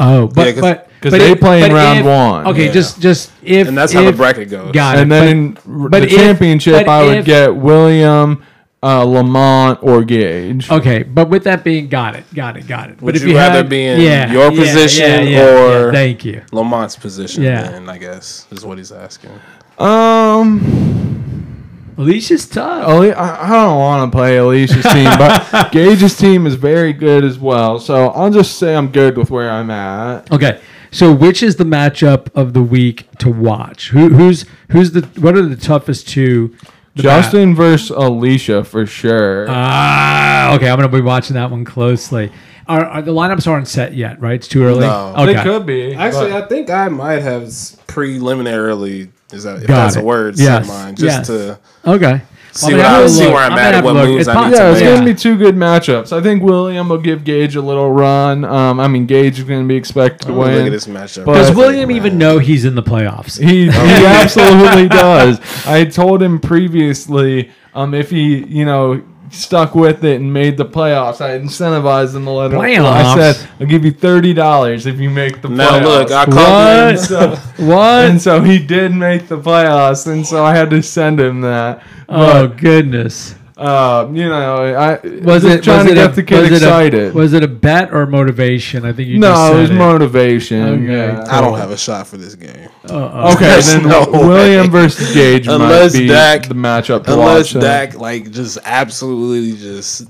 [0.00, 2.46] Oh, but Yeah, 'cause- but 'cause but they if- play in but round if- one.
[2.48, 2.72] Okay, Yeah.
[2.72, 4.72] just just if and that's how the if- bracket goes.
[4.72, 5.00] Got it.
[5.02, 8.42] And but- then in r- but the if- championship, but I would if- get William,
[8.80, 10.70] uh, Lamont, or Gage.
[10.70, 13.02] Okay, but with that being, got it, got it, got it.
[13.02, 16.42] Would but if you rather had- be in your position or- thank you.
[16.52, 17.62] Lamont's position, Yeah.
[17.62, 19.30] then, I guess, is what he's asking.
[19.78, 22.86] Um, Alicia's tough.
[22.86, 27.24] Ali- I, I don't want to play Alicia's team, but Gage's team is very good
[27.24, 27.80] as well.
[27.80, 30.30] So I'll just say I'm good with where I'm at.
[30.30, 30.60] Okay,
[30.90, 33.88] so which is the matchup of the week to watch?
[33.90, 36.54] Who who's who's the what are the toughest two
[36.94, 39.46] Justin versus Alicia for sure.
[39.48, 40.68] Ah, okay.
[40.68, 42.32] I'm gonna be watching that one closely.
[42.68, 44.20] Are, are the lineups aren't set yet?
[44.20, 44.34] Right?
[44.34, 44.80] It's too early.
[44.86, 45.14] No.
[45.16, 45.34] Okay.
[45.34, 45.94] They could be.
[45.94, 47.50] Actually, but- I think I might have
[47.86, 49.10] preliminarily.
[49.32, 50.00] Is that if Got that's it.
[50.00, 50.38] a word?
[50.38, 50.66] Yes.
[50.66, 51.26] Set mine just Yes.
[51.26, 52.22] to Okay.
[52.52, 54.08] see, Well, what I'm I, gonna see where I'm, I'm at and what look.
[54.08, 54.88] moves It's I need yeah, to it's make.
[54.88, 54.94] Yeah.
[54.96, 56.16] gonna be two good matchups.
[56.18, 58.44] I think William will give Gage a little run.
[58.46, 60.66] Um, I mean, Gage is gonna be expected to Oh, look win.
[60.66, 61.26] at this matchup.
[61.26, 63.38] Does Does William even know he's in the playoffs?
[63.38, 65.40] He, he absolutely does.
[65.66, 70.64] I told him previously, um, if he, you know, stuck with it and made the
[70.64, 72.60] playoffs, I incentivized him to let him.
[72.60, 75.56] I said, I'll give you thirty dollars if you make the playoffs.
[75.56, 75.84] Now playoffs.
[75.84, 76.34] look, I What?
[76.34, 76.96] called him.
[76.98, 78.10] so, What?
[78.10, 81.82] and so he did make the playoffs, and so I had to send him that.
[82.08, 83.34] Oh goodness.
[83.58, 86.46] Uh, you know, I Was it trying was to it get a, the kid was
[86.46, 87.14] it a- excited?
[87.14, 88.84] was it a bet or motivation?
[88.84, 89.74] I think you just no, said it was it.
[89.74, 90.62] motivation.
[90.84, 90.92] Okay.
[91.14, 91.24] Yeah.
[91.28, 92.68] I don't have a shot for this game.
[92.88, 93.32] Uh-oh.
[93.34, 94.68] Okay, There's then no William way.
[94.68, 97.52] versus Gage Unless might be Dak- the matchup to Unless watch.
[97.54, 97.62] then.
[97.62, 100.06] Dak like just absolutely just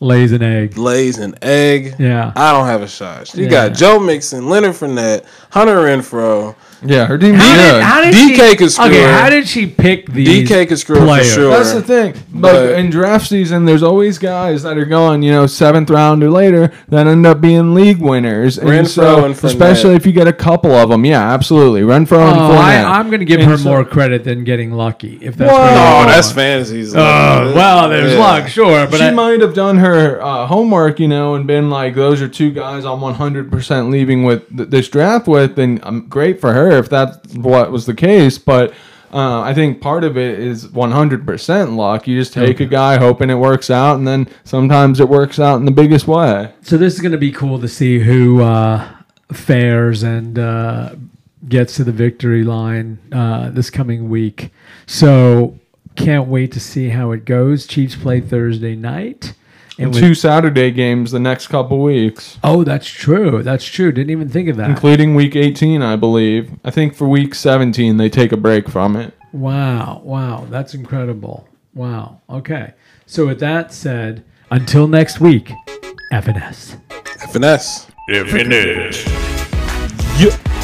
[0.00, 0.76] lays an egg.
[0.76, 1.94] lays an egg.
[2.00, 2.32] Yeah.
[2.34, 3.32] I don't have a shot.
[3.34, 3.68] You Yeah.
[3.68, 6.56] got Joe Mixon, Leonard Fournette, Hunter Renfrow.
[6.84, 7.72] Yeah, her team's How good.
[7.72, 9.12] did, how did DK she, could screw Okay, her.
[9.12, 10.48] how did she pick these?
[10.48, 11.34] DK could screw her for players?
[11.34, 11.50] sure.
[11.50, 12.14] That's the thing.
[12.32, 16.22] But- Like in draft season, there's always guys that are going, you know, seventh round
[16.22, 18.58] or later that end up being league winners.
[18.58, 19.44] And Renfrow so, and Fournette.
[19.44, 21.80] especially if you get a couple of them, yeah, absolutely.
[21.82, 22.84] Renfrow and Oh, I, Fournette.
[22.90, 25.18] I'm going to give And her so- more credit than getting lucky.
[25.20, 25.58] If that's Whoa.
[25.58, 26.08] what you Oh, want.
[26.10, 26.94] that's fantasies.
[26.94, 28.18] Oh, well, there's Yeah.
[28.20, 31.70] luck, sure, but she I, might have done her uh, homework, you know, and been
[31.70, 36.06] like, "Those are two guys I'm 100% leaving with th- this draft with," and um,
[36.08, 38.38] great for her if that's what was the case.
[38.38, 38.72] But
[39.12, 42.06] uh, I think part of it is 100% luck.
[42.06, 45.56] You just take a guy hoping it works out, and then sometimes it works out
[45.56, 46.52] in the biggest way.
[46.62, 48.86] so this is going to be cool to see who uh,
[49.32, 50.94] fares and uh,
[51.48, 54.50] gets to the victory line uh, this coming week.
[54.86, 55.58] So
[55.96, 57.66] can't wait to see how it goes.
[57.66, 59.34] Chiefs play Thursday night.
[59.78, 63.42] And Two Saturday games the next couple weeks, oh, that's true.
[63.44, 63.92] That's true.
[63.92, 64.70] Didn't even think of that.
[64.70, 66.50] including Week 18, I believe.
[66.64, 69.14] I think for Week 17 they take a break from it.
[69.32, 71.46] Wow, wow, that's incredible.
[71.74, 72.20] Wow.
[72.28, 72.74] Okay.
[73.06, 75.52] So with that said, until next week,
[76.12, 76.80] FNS.
[77.32, 77.86] Finesse.
[78.08, 79.06] Infinite.
[80.18, 80.57] Yeah.